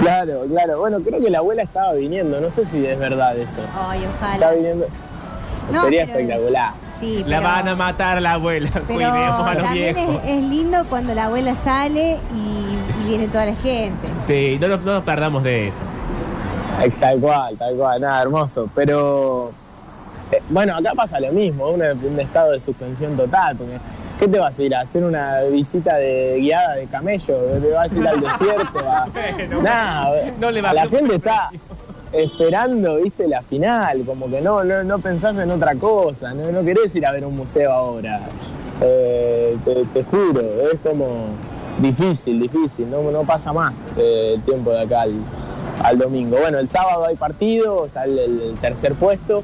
[0.00, 0.78] Claro, claro.
[0.80, 3.58] Bueno, creo que la abuela estaba viniendo, no sé si es verdad eso.
[3.88, 4.52] Ay, Está ojalá.
[4.54, 4.86] viniendo.
[5.72, 6.70] No, Sería pero- espectacular.
[7.00, 8.70] Sí, La pero- van a matar a la abuela.
[8.72, 10.16] Pero Cuidemos a los también viejos.
[10.24, 14.06] es, es lindo cuando la abuela sale y, y viene toda la gente.
[14.26, 15.78] Sí, no nos, no nos perdamos de eso.
[16.82, 18.68] Eh, Tal cual, tal cual, nada, hermoso.
[18.74, 19.50] Pero,
[20.30, 23.78] eh, bueno, acá pasa lo mismo, un, un estado de suspensión total, porque
[24.20, 27.36] ¿qué te vas a ir a hacer una visita de guiada de camello?
[27.60, 28.78] ¿Te vas a ir al desierto?
[28.88, 29.06] A...
[29.36, 31.50] Bueno, Nada, no le a la bajemos gente el está
[32.12, 36.62] esperando, viste, la final, como que no, no, no pensás en otra cosa, no, no
[36.64, 38.20] querés ir a ver un museo ahora.
[38.80, 39.56] Eh,
[39.94, 40.40] te, juro,
[40.72, 41.06] es como
[41.80, 45.12] difícil, difícil, no, no pasa más eh, el tiempo de acá al,
[45.82, 46.36] al domingo.
[46.40, 49.42] Bueno, el sábado hay partido, está el, tercer puesto,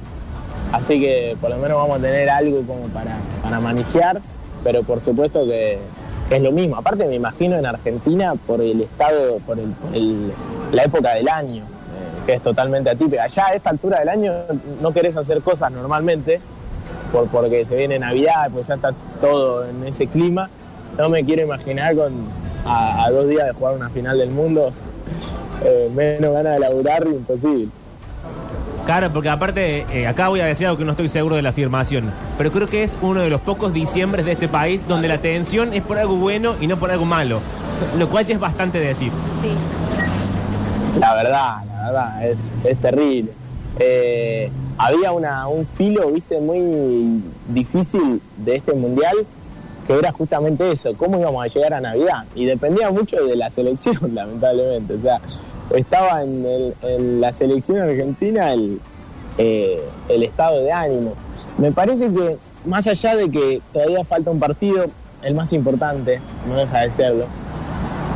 [0.72, 4.20] así que por lo menos vamos a tener algo como para, para manejar,
[4.64, 5.78] pero por supuesto que
[6.30, 6.76] es lo mismo.
[6.76, 10.32] Aparte me imagino en Argentina por el estado, por, el, por el-
[10.72, 11.62] la época del año,
[12.28, 13.22] que es totalmente atípica.
[13.22, 14.34] Allá a esta altura del año
[14.82, 16.42] no querés hacer cosas normalmente,
[17.10, 20.50] por, porque se viene Navidad, pues ya está todo en ese clima.
[20.98, 22.12] No me quiero imaginar con
[22.66, 24.74] a, a dos días de jugar una final del mundo,
[25.64, 27.68] eh, menos ganas de laburar, imposible.
[28.84, 31.48] Claro, porque aparte, eh, acá voy a decir algo que no estoy seguro de la
[31.48, 35.16] afirmación, pero creo que es uno de los pocos diciembres de este país donde la
[35.16, 37.40] tensión es por algo bueno y no por algo malo.
[37.96, 39.12] Lo cual ya es bastante decir.
[39.40, 39.52] Sí.
[41.00, 41.77] La verdad, la
[42.64, 43.32] es, terrible.
[43.78, 49.14] Eh, había una, un filo, viste, muy difícil de este mundial,
[49.86, 52.24] que era justamente eso, cómo íbamos a llegar a Navidad.
[52.34, 54.94] Y dependía mucho de la selección, lamentablemente.
[54.94, 55.20] O sea,
[55.74, 58.80] estaba en la selección argentina el,
[59.38, 61.12] eh, el estado de ánimo.
[61.58, 64.86] Me parece que, más allá de que todavía falta un partido,
[65.22, 67.24] el más importante, no deja de serlo,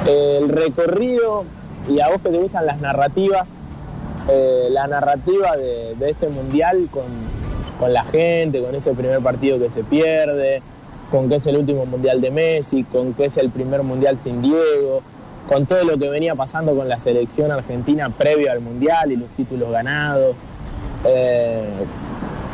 [0.04, 1.44] el recorrido
[1.88, 3.48] y a vos que te gustan las narrativas,
[4.28, 9.82] eh, la narrativa de, este mundial con, la gente, con ese primer partido que se
[9.82, 10.62] pierde,
[11.10, 14.40] con que es el último mundial de Messi, con que es el primer mundial sin
[14.40, 15.02] Diego,
[15.48, 19.28] con todo lo que venía pasando con la selección argentina previo al mundial y los
[19.30, 20.36] títulos ganados,
[21.04, 21.64] eh,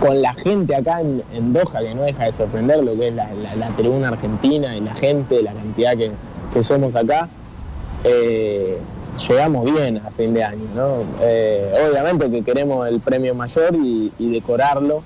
[0.00, 3.14] con la gente acá en, en Doha, que no deja de sorprender lo que es
[3.14, 3.28] la,
[3.76, 6.12] tribuna argentina y la gente, la cantidad que,
[6.54, 7.28] que somos acá.
[8.04, 8.78] Eh,
[9.18, 11.04] llegamos bien a fin de año, ¿no?
[11.20, 15.02] Eh, obviamente que queremos el premio mayor y, decorarlo,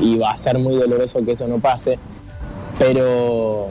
[0.00, 1.98] y va a ser muy doloroso que eso no pase,
[2.78, 3.68] pero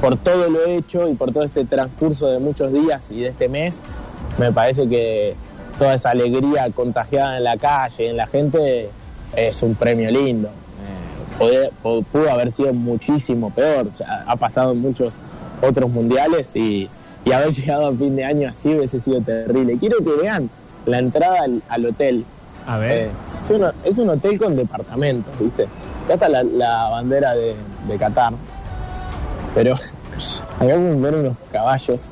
[0.00, 3.48] por todo lo hecho y por todo este transcurso de muchos días y de este
[3.48, 3.80] mes,
[4.38, 5.34] me parece que
[5.78, 8.90] toda esa alegría contagiada en la calle, en la gente,
[9.36, 10.50] es un premio lindo.
[11.40, 13.88] Eh, pudo haber sido muchísimo peor,
[14.26, 15.14] ha pasado en muchos
[15.62, 16.90] otros mundiales y,
[17.24, 19.76] y haber llegado a fin de año así hubiese sido terrible.
[19.78, 20.48] Quiero que vean
[20.86, 22.24] la entrada al, al hotel.
[22.66, 22.92] A ver.
[22.92, 23.10] Eh,
[23.44, 25.64] es, un, es un hotel con departamentos, ¿viste?
[26.04, 27.56] Acá está la, la bandera de,
[27.88, 28.32] de Qatar,
[29.54, 29.84] pero acá
[30.58, 32.02] podemos ver unos caballos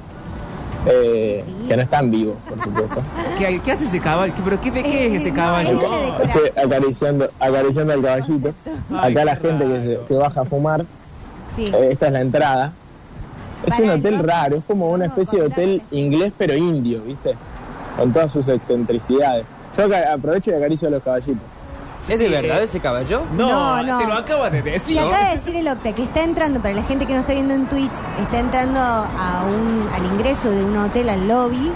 [0.87, 3.03] eh, que no están vivos, por supuesto.
[3.39, 4.33] ¿Qué, qué hace ese caballo?
[4.35, 5.81] ¿Qué- ¿Pero qué, de qué es ese caballo?
[6.23, 8.55] Estoy acariciando, acariciando al caballito.
[8.95, 10.85] Ay, Acá la gente que, se, que baja a fumar.
[11.57, 11.67] Sí.
[11.67, 12.73] Eh, esta es la entrada.
[13.67, 17.35] Es un el hotel raro, es como una especie de hotel inglés pero indio, ¿viste?
[17.97, 19.45] Con todas sus excentricidades.
[19.77, 21.43] Yo acá aprovecho y acaricio a los caballitos.
[22.09, 23.21] ¿Es de Sí, verdad ese caballo?
[23.37, 23.99] No, No, no.
[23.99, 24.97] te lo acabas de decir.
[24.97, 27.35] Y acaba de decir el Octa que está entrando, para la gente que no está
[27.35, 27.93] viendo en Twitch,
[28.23, 31.71] está entrando a un, al ingreso de un hotel al lobby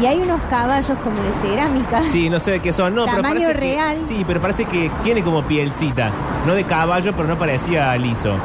[0.00, 2.02] y hay unos caballos como de cerámica.
[2.10, 2.94] Sí, no sé de qué son.
[2.94, 6.10] No, pero parece que- sí, pero parece que tiene como pielcita.
[6.46, 8.36] No de caballo, pero no parecía liso.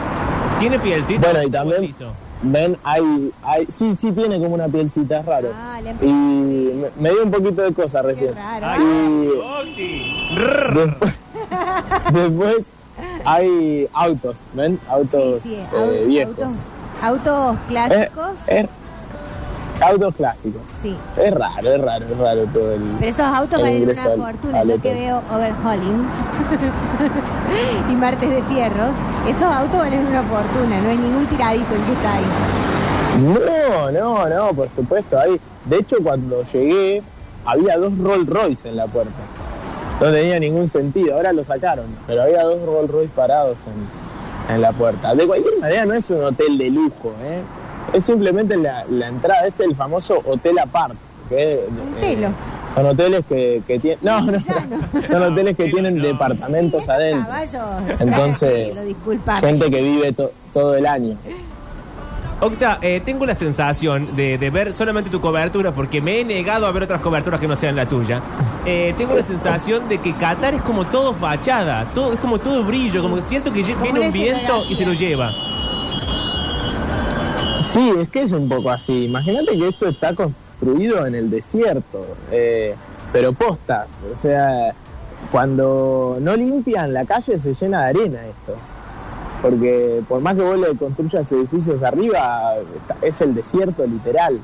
[0.60, 1.30] ¿Tiene pielcita?
[1.32, 2.12] Bueno, y también- liso?
[2.41, 5.49] Ven, hay, hay, sí, sí tiene como una pielcita, es raro.
[5.54, 6.12] Ah, le Y
[6.73, 8.36] me, me dio un poquito de cosa Qué recién.
[8.36, 8.65] raro.
[8.65, 9.30] Ay,
[9.75, 11.13] Y después,
[12.13, 12.56] después
[13.25, 14.80] hay autos, ¿ven?
[14.89, 16.36] Autos Sí, sí, eh, au- viejos.
[16.39, 16.54] autos,
[17.02, 18.30] autos Eh, clásicos.
[18.47, 18.69] es-
[19.81, 20.61] autos clásicos.
[20.81, 20.95] Sí.
[21.17, 22.81] Es raro, es raro, es raro todo el...
[22.99, 24.63] Pero esos autos valen una fortuna.
[24.63, 26.07] Yo que veo overhauling
[27.91, 28.91] y martes de fierros,
[29.27, 30.81] esos autos valen una fortuna.
[30.81, 32.25] No hay ningún tiradito el que está ahí.
[33.19, 35.19] No, no, no, por supuesto.
[35.19, 37.03] Ahí, de hecho, cuando llegué,
[37.45, 39.11] había dos Rolls Royce en la puerta.
[39.99, 41.15] No tenía ningún sentido.
[41.15, 45.13] Ahora lo sacaron, pero había dos Rolls Royce parados en, en la puerta.
[45.13, 47.41] De cualquier manera, no es un hotel de lujo, ¿eh?
[47.93, 50.93] Es simplemente la, la entrada, es el famoso hotel apart.
[51.30, 51.65] Que,
[52.02, 52.30] eh,
[52.73, 53.99] son hoteles que, que tienen.
[54.02, 55.08] No, no, no.
[55.08, 56.04] son hoteles que tienen no.
[56.04, 57.23] departamentos adentro.
[57.23, 57.62] caballos,
[57.99, 58.78] Entonces.
[59.41, 61.15] Gente que vive to- todo el año.
[62.41, 66.65] Octa, eh, tengo la sensación de, de ver solamente tu cobertura porque me he negado
[66.67, 68.21] a ver otras coberturas que no sean la tuya.
[68.65, 72.63] Eh, tengo la sensación de que Qatar es como todo fachada, todo, es como todo
[72.63, 75.34] brillo, como que siento que Como viene un viento y se lo lleva.
[77.71, 79.05] Sí, es que es un poco así.
[79.05, 82.73] Imagínate que esto está construido en el desierto, eh,
[83.13, 83.86] pero posta.
[84.12, 84.73] O sea,
[85.32, 88.55] cuando no limpian la calle se llena de arena esto.
[89.43, 92.55] Porque por más que vos le construyas edificios arriba,
[93.03, 94.39] es el desierto literal.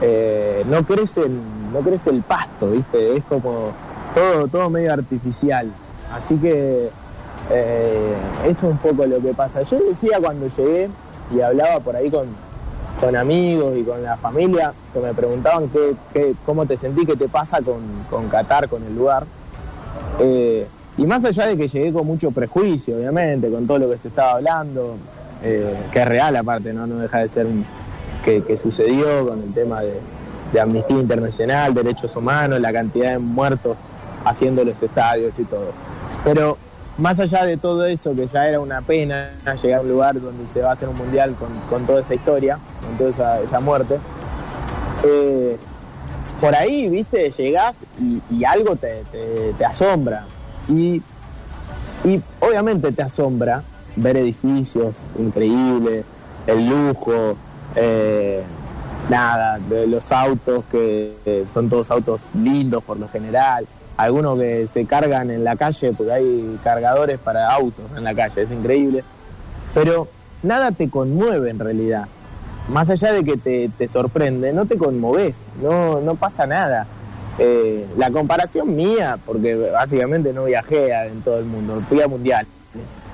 [0.00, 1.40] Eh, no crecen,
[1.72, 3.16] no crece el pasto, ¿viste?
[3.16, 3.72] Es como
[4.14, 5.72] todo, todo medio artificial.
[6.12, 6.88] Así que
[7.50, 8.14] eh,
[8.44, 9.62] eso es un poco lo que pasa.
[9.62, 10.88] Yo decía cuando llegué
[11.34, 12.28] y hablaba por ahí con,
[13.04, 17.16] con amigos y con la familia que me preguntaban qué, qué- cómo te sentí, qué
[17.16, 19.24] te pasa con, con Qatar, con el lugar.
[20.20, 23.98] Eh, y más allá de que llegué con mucho prejuicio, obviamente, con todo lo que
[23.98, 24.96] se estaba hablando,
[25.42, 27.46] eh, que es real aparte, no, no deja de ser
[28.24, 30.00] que, que sucedió con el tema de,
[30.52, 33.76] de Amnistía Internacional, derechos humanos, la cantidad de muertos
[34.24, 35.72] haciendo los estadios y todo.
[36.24, 36.56] Pero
[36.98, 39.30] más allá de todo eso, que ya era una pena
[39.62, 42.14] llegar a un lugar donde se va a hacer un mundial con, con toda esa
[42.14, 43.98] historia, con toda esa, esa muerte,
[45.04, 45.56] eh,
[46.40, 47.74] por ahí, viste, llegás
[48.30, 49.04] y, algo te,
[49.56, 50.24] te- asombra.
[50.68, 51.02] Y,
[52.04, 53.62] y obviamente te asombra
[53.96, 56.04] ver edificios increíbles,
[56.46, 57.36] el lujo,
[57.76, 58.42] eh,
[59.08, 63.66] nada, de los autos que son todos autos lindos por lo general,
[63.96, 68.42] algunos que se cargan en la calle porque hay cargadores para autos en la calle,
[68.42, 69.04] es increíble,
[69.72, 70.08] pero
[70.42, 72.06] nada te conmueve en realidad.
[72.68, 76.86] Más allá de que te, te sorprende, no te conmoves, no, no pasa nada.
[77.38, 82.46] Eh, la comparación mía, porque básicamente no viajé en todo el mundo, fui a mundial.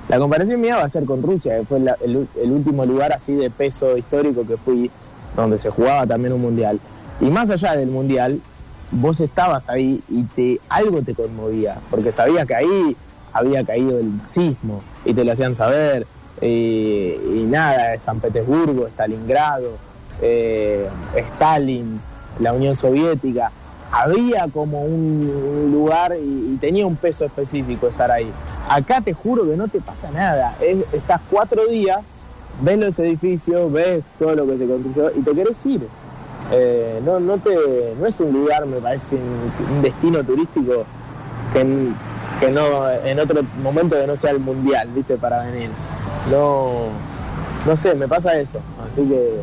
[0.08, 3.32] La comparación mía va a ser con Rusia, que fue la- el último lugar así
[3.34, 4.90] de peso histórico que fui,
[5.36, 6.78] donde se jugaba también un mundial.
[7.20, 8.40] Y más allá del mundial,
[8.92, 12.96] vos estabas ahí y te algo te conmovía, porque sabías que ahí
[13.32, 16.06] había caído el nazismo y te lo hacían saber.
[16.42, 19.72] eh, y nada, San Petersburgo, Stalingrado,
[20.22, 22.00] eh, Stalin,
[22.38, 23.52] la Unión Soviética.
[23.92, 28.30] Había como un, lugar y, y tenía un peso específico estar ahí.
[28.68, 30.54] Acá te juro que no te pasa nada.
[30.60, 31.98] Es- estás cuatro días,
[32.62, 35.80] ves los edificios, ves todo lo que se construyó y te querés ir.
[36.52, 37.54] Eh, no, no, te,
[38.00, 40.84] no es un lugar, me parece, un, un destino turístico
[41.52, 41.94] que, en-
[42.40, 45.16] que no en otro momento que no sea el mundial, ¿viste?
[45.16, 45.70] Para venir.
[46.30, 46.86] No,
[47.66, 48.58] no sé, me pasa eso.
[48.92, 49.40] Así que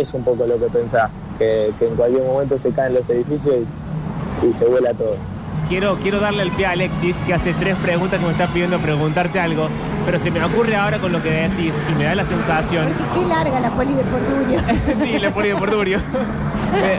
[0.00, 3.54] es un poco lo que pensás, que, que en cualquier momento se caen los edificios
[4.42, 5.14] y, y se vuela todo.
[5.68, 8.78] Quiero, quiero darle el pie a Alexis, que hace tres preguntas que me está pidiendo
[8.78, 9.68] preguntarte algo,
[10.06, 13.26] pero se me ocurre ahora con lo que decís y me da la sensación Qué
[13.28, 14.60] larga la poli de Porturio.
[15.04, 15.98] sí, le pone por Durio.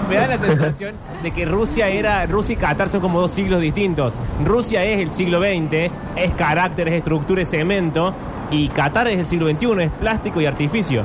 [0.10, 3.62] Me, da la sensación de que Rusia era Rusia y Qatar son como dos siglos
[3.62, 4.14] distintos.
[4.46, 8.14] Rusia es el siglo XX, es carácter, es estructura, es cemento,
[8.52, 11.04] y Qatar es el siglo XXI, es plástico y artificio.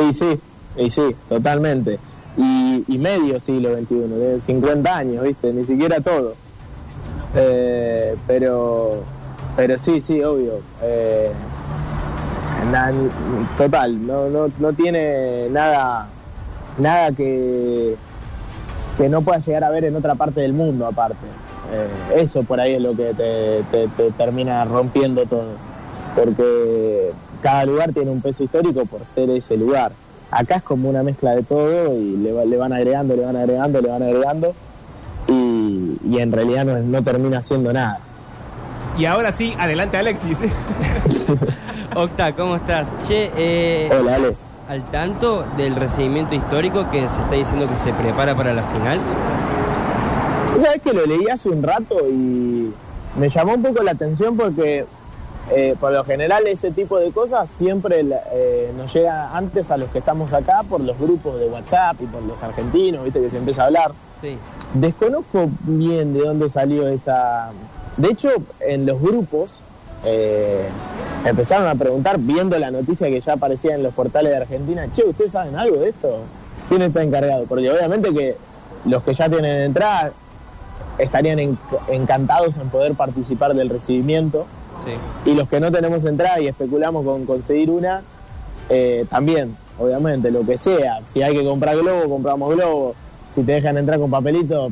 [0.00, 0.40] Y sí,
[0.76, 1.98] y sí, totalmente.
[2.36, 5.52] Y, medio siglo XXI, de 50 años, ¿viste?
[5.52, 6.34] Ni siquiera todo.
[7.34, 9.02] Eh, pero,
[9.56, 10.60] pero sí, sí, obvio.
[10.82, 11.32] Eh,
[13.58, 16.08] total, no, no, no tiene nada,
[16.78, 17.96] nada que,
[18.98, 21.16] que no puedas llegar a ver en otra parte del mundo aparte.
[21.72, 25.50] Eh, eso por ahí es lo que te, te- te termina rompiendo todo.
[26.14, 27.12] Porque
[27.42, 29.92] cada lugar tiene un peso histórico por ser ese lugar.
[30.30, 33.36] Acá es como una mezcla de todo y le, va- le van agregando, le van
[33.36, 34.54] agregando, le van agregando
[35.28, 37.98] y, y en realidad no, no termina siendo nada.
[38.98, 40.36] Y ahora sí, adelante Alexis.
[41.94, 42.86] Octa, ¿cómo estás?
[43.06, 44.34] Che, eh, Hola, Ale.
[44.68, 49.00] Al tanto del recibimiento histórico que se está diciendo que se prepara para la final.
[50.54, 52.72] Vos sabés que lo leí hace un rato y
[53.18, 54.86] me llamó un poco la atención porque
[55.50, 59.90] eh, por lo general ese tipo de cosas siempre eh, nos llega antes a los
[59.90, 63.38] que estamos acá por los grupos de WhatsApp y por los argentinos, viste que se
[63.38, 63.92] empieza a hablar.
[64.20, 64.38] Sí.
[64.74, 67.50] Desconozco bien de dónde salió esa...
[67.96, 69.60] De hecho, en los grupos
[70.04, 70.66] eh,
[71.24, 75.04] empezaron a preguntar, viendo la noticia que ya aparecía en los portales de Argentina, che,
[75.04, 76.20] ¿ustedes saben algo de esto?
[76.68, 77.44] ¿Quién está encargado?
[77.44, 78.36] Porque obviamente que
[78.84, 80.12] los que ya tienen entrada
[80.98, 84.46] estarían en- encantados en poder participar del recibimiento
[84.84, 85.30] Sí.
[85.30, 88.02] y los que no tenemos entrada y especulamos con conseguir una,
[88.68, 91.00] eh, también, obviamente, lo que sea.
[91.12, 92.94] Si hay que comprar globo, compramos globo.
[93.34, 94.70] Si te dejan entrar con papelito,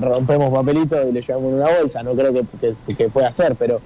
[0.00, 2.02] rompemos papelito y le llevamos en una bolsa.
[2.02, 2.44] No creo que,
[2.86, 3.80] que- que pueda hacer, pero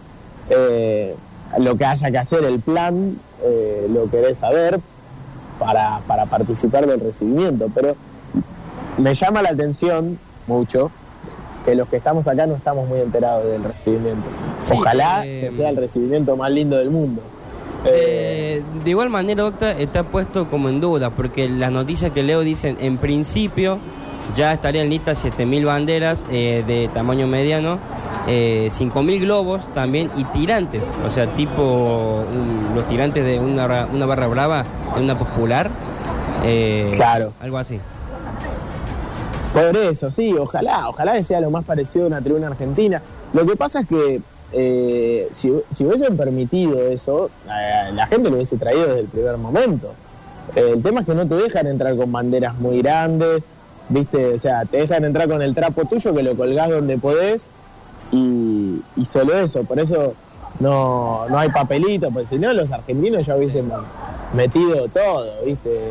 [0.55, 1.15] eh,
[1.59, 4.81] lo que haya que hacer, el plan, eh, lo querés saber
[5.59, 7.69] para, para participar del recibimiento.
[7.75, 7.97] Pero
[8.99, 10.91] me llama la atención mucho
[11.65, 14.29] que los que estamos acá no estamos muy enterados del recibimiento.
[14.63, 17.23] Sí, Ojalá eh, que sea el recibimiento más lindo del mundo.
[17.85, 22.23] Eh, Eh, de igual manera, Octa, está puesto como en duda, porque las noticias que
[22.23, 23.79] leo dicen, en principio,
[24.37, 27.79] ya estarían listas 7.000 banderas eh, de tamaño mediano,
[28.27, 34.07] eh, 5.000 globos también y tirantes, o sea, tipo un- los tirantes de una, una
[34.07, 34.65] barra brava,
[34.97, 35.71] de una popular.
[36.45, 37.33] eh, Claro.
[37.41, 37.79] Algo así.
[39.53, 43.03] Por eso, sí, ojalá, ojalá que sea lo más parecido a una tribuna argentina.
[43.35, 44.21] Lo que pasa es que
[44.53, 49.93] eh, si, si hubiesen permitido eso, la gente lo hubiese traído desde el primer momento.
[50.55, 53.43] El tema es que no te dejan entrar con banderas muy grandes,
[53.89, 54.35] ¿viste?
[54.35, 57.45] O sea, te dejan entrar con el trapo tuyo que lo colgás donde podés
[58.13, 59.65] y, y solo eso.
[59.65, 60.15] Por eso
[60.61, 63.71] no, no hay papelito, porque si no, los argentinos ya hubiesen
[64.35, 65.91] metido todo, ¿viste?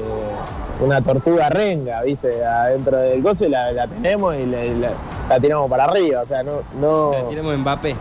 [0.80, 2.44] Una tortuga renga, ¿viste?
[2.46, 4.94] Adentro del goce la, la tenemos y la, la-
[5.30, 6.54] la tiramos para arriba, o sea, no...
[6.80, 7.12] no...
[7.12, 7.96] Le tiramos Mbappé.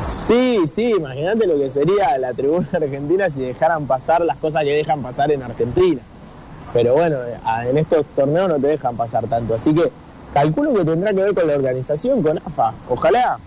[0.00, 4.70] Sí, sí, imagínate lo que sería la tribuna argentina si dejaran pasar las cosas que
[4.76, 6.00] dejan pasar en Argentina.
[6.72, 7.16] Pero bueno,
[7.68, 9.54] en estos torneos no te dejan pasar tanto.
[9.54, 9.90] Así que
[10.34, 12.72] calculo que tendrá que ver con la organización, con AFA.
[12.88, 13.38] Ojalá,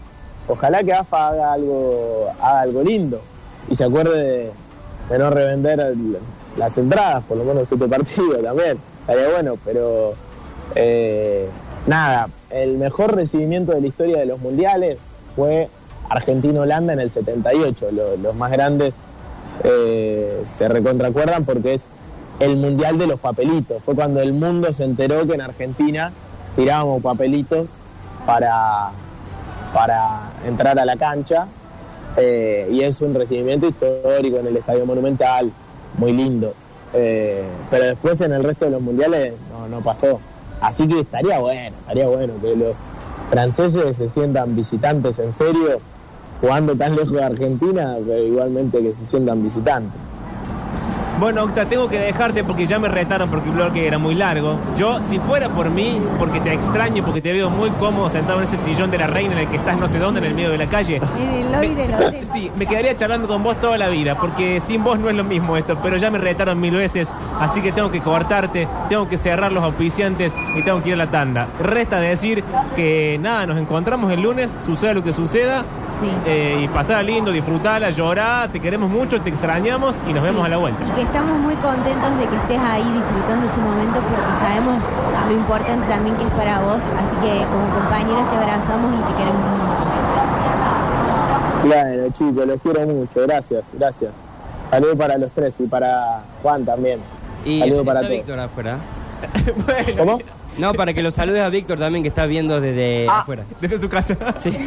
[0.48, 3.22] ojalá que AFA haga algo, haga algo lindo
[3.70, 4.52] y se acuerde
[5.10, 5.94] de, no revender
[6.58, 8.78] las entradas, por lo menos este partido también.
[9.02, 10.14] Estaría bueno, pero
[10.76, 11.48] eh,
[11.88, 14.98] nada, el mejor recibimiento de la historia de los mundiales
[15.36, 15.70] fue
[16.10, 17.92] Argentina-Holanda en el 78.
[17.92, 18.96] Lo- los más grandes
[19.64, 21.88] eh, se recontracuerdan porque es
[22.40, 23.82] el mundial de los papelitos.
[23.84, 26.12] Fue cuando el mundo se enteró que en Argentina
[26.56, 27.70] tirábamos papelitos
[28.26, 28.92] para,
[29.74, 31.48] para entrar a la cancha.
[32.18, 35.52] eh, y es un recibimiento histórico en el Estadio Monumental,
[35.98, 36.54] muy lindo.
[36.94, 40.20] Eh, pero después en el resto de los mundiales no, no pasó.
[40.60, 42.78] Así que estaría bueno, estaría bueno que los
[43.30, 45.80] franceses se sientan visitantes en serio,
[46.42, 50.00] jugando tan lejos de Argentina, pero igualmente que se sientan visitantes.
[51.22, 54.58] Bueno, Octa, tengo que dejarte porque ya me retaron porque el bloque era muy largo.
[54.76, 58.48] Yo, si fuera por mí, porque te extraño, porque te veo muy cómodo sentado en
[58.48, 60.50] ese sillón de la reina en el que estás no sé dónde, en el medio
[60.50, 61.00] de la calle.
[61.20, 62.28] En el lobby del hotel.
[62.34, 65.24] Sí, me quedaría charlando con vos toda la vida, porque sin vos no es lo
[65.24, 67.08] mismo esto, pero ya me retaron mil veces,
[67.40, 70.98] así que tengo que cortarte, tengo que cerrar los auspiciantes y tengo que ir a
[70.98, 71.48] la tanda.
[71.60, 72.44] Resta decir
[72.76, 75.66] que nada, nos encontramos el lunes, suceda lo que suceda,
[76.02, 76.10] Sí.
[76.26, 80.50] eh, y pasarla lindo, disfrutarla, llorar, te queremos mucho, te extrañamos y nos vemos a
[80.50, 80.84] la vuelta.
[80.88, 84.82] Y que estamos muy contentos de que estés ahí disfrutando ese momento porque sabemos
[85.30, 86.78] lo importante también que es para vos.
[86.78, 89.82] Así que como compañeros te abrazamos y te queremos mucho.
[91.64, 94.16] Claro, chicos, los quiero mucho, gracias, gracias.
[94.72, 97.00] Saludos para los tres y para Juan también.
[97.46, 98.12] Y Saludos para todos.
[98.12, 98.78] Víctor afuera.
[99.66, 100.20] bueno, ¿Cómo?
[100.62, 103.22] No, para que lo saludes a Víctor también, que está viendo desde Ah.
[103.22, 103.44] afuera.
[103.60, 104.16] desde su casa.
[104.42, 104.56] Sí,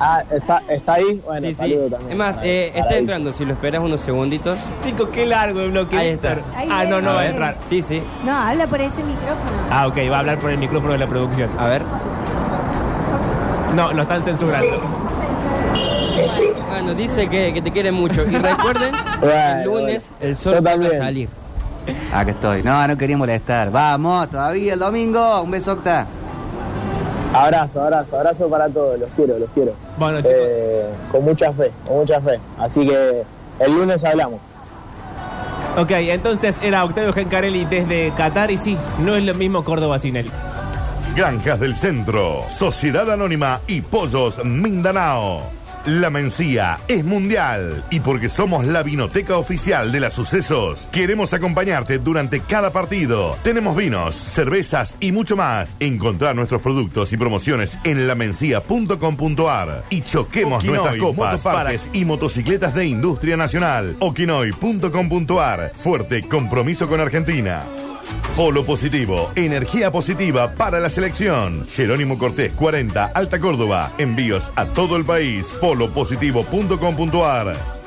[0.00, 1.22] ah, ¿está, ¿está ahí?
[1.24, 1.58] Bueno, sí, sí.
[1.58, 2.12] saludos también.
[2.12, 3.32] Es más, eh, está entrando.
[3.32, 4.58] Si lo esperas unos segunditos.
[4.84, 5.96] Chicos, qué largo el bloque.
[5.96, 6.36] Ahí está.
[6.54, 7.56] Ahí Ah, no, no va a entrar.
[7.68, 8.02] Sí, sí.
[8.24, 9.50] No, habla por ese micrófono.
[9.70, 11.48] Ah, ok, va a hablar por el micrófono de la producción.
[11.58, 11.82] A ver.
[13.74, 14.80] No, lo están censurando.
[16.70, 18.22] Bueno, dice que, que te quiere mucho.
[18.24, 21.28] Y recuerden, el lunes el sol va a salir.
[22.12, 22.62] Acá estoy.
[22.62, 23.70] No, no quería molestar.
[23.70, 25.42] Vamos, todavía el domingo.
[25.42, 26.06] Un beso, Octa.
[27.32, 29.72] Abrazo, abrazo, abrazo para todos, los quiero, los quiero.
[29.98, 30.34] Bueno, chicos.
[30.34, 32.40] Eh, con mucha fe, con mucha fe.
[32.58, 33.22] Así que
[33.60, 34.40] el lunes hablamos.
[35.76, 40.16] Ok, entonces era Octavio Gencarelli desde Qatar y sí, no es lo mismo Córdoba sin
[40.16, 40.30] él.
[41.14, 45.57] Granjas del Centro, Sociedad Anónima y Pollos Mindanao.
[45.88, 51.98] La Mencía es mundial y porque somos la vinoteca oficial de las sucesos, queremos acompañarte
[51.98, 53.38] durante cada partido.
[53.42, 55.74] Tenemos vinos, cervezas y mucho más.
[55.80, 62.74] Encontrar nuestros productos y promociones en lamencia.com.ar y choquemos Okinoy, nuestras copas, parques y motocicletas
[62.74, 63.96] de industria nacional.
[63.98, 65.72] Okinoy.com.ar.
[65.78, 67.64] Fuerte compromiso con Argentina.
[68.36, 71.66] Polo Positivo, energía positiva para la selección.
[71.72, 73.92] Jerónimo Cortés 40, Alta Córdoba.
[73.98, 75.52] Envíos a todo el país.
[75.60, 77.77] Polopositivo.com.ar.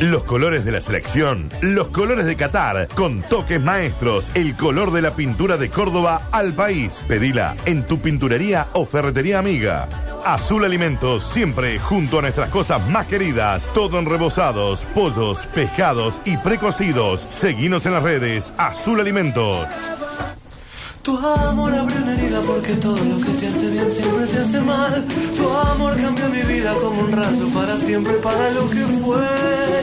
[0.00, 5.02] Los colores de la selección, los colores de Qatar, con toques maestros, el color de
[5.02, 7.04] la pintura de Córdoba al país.
[7.06, 9.88] Pedila en tu pinturería o ferretería amiga.
[10.24, 13.68] Azul Alimentos, siempre junto a nuestras cosas más queridas.
[13.74, 17.26] Todo en rebozados, pollos, pescados y precocidos.
[17.30, 18.52] Seguinos en las redes.
[18.56, 19.66] Azul Alimentos.
[21.02, 24.60] Tu amor abrió una herida porque todo lo que te hace bien siempre te hace
[24.60, 25.04] mal.
[25.36, 29.26] Tu amor cambió mi vida como un rayo para siempre, para lo que fue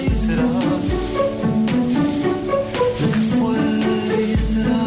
[0.05, 0.43] y será.
[3.01, 3.57] Lo que fue
[4.31, 4.85] y será.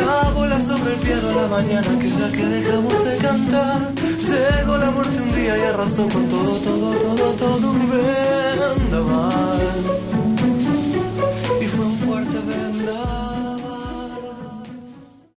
[0.00, 3.90] La bola sobre el piano la mañana que ya que dejamos de cantar.
[4.30, 9.60] Llegó la muerte un día y arrasó con todo, todo, todo, todo un vendaval.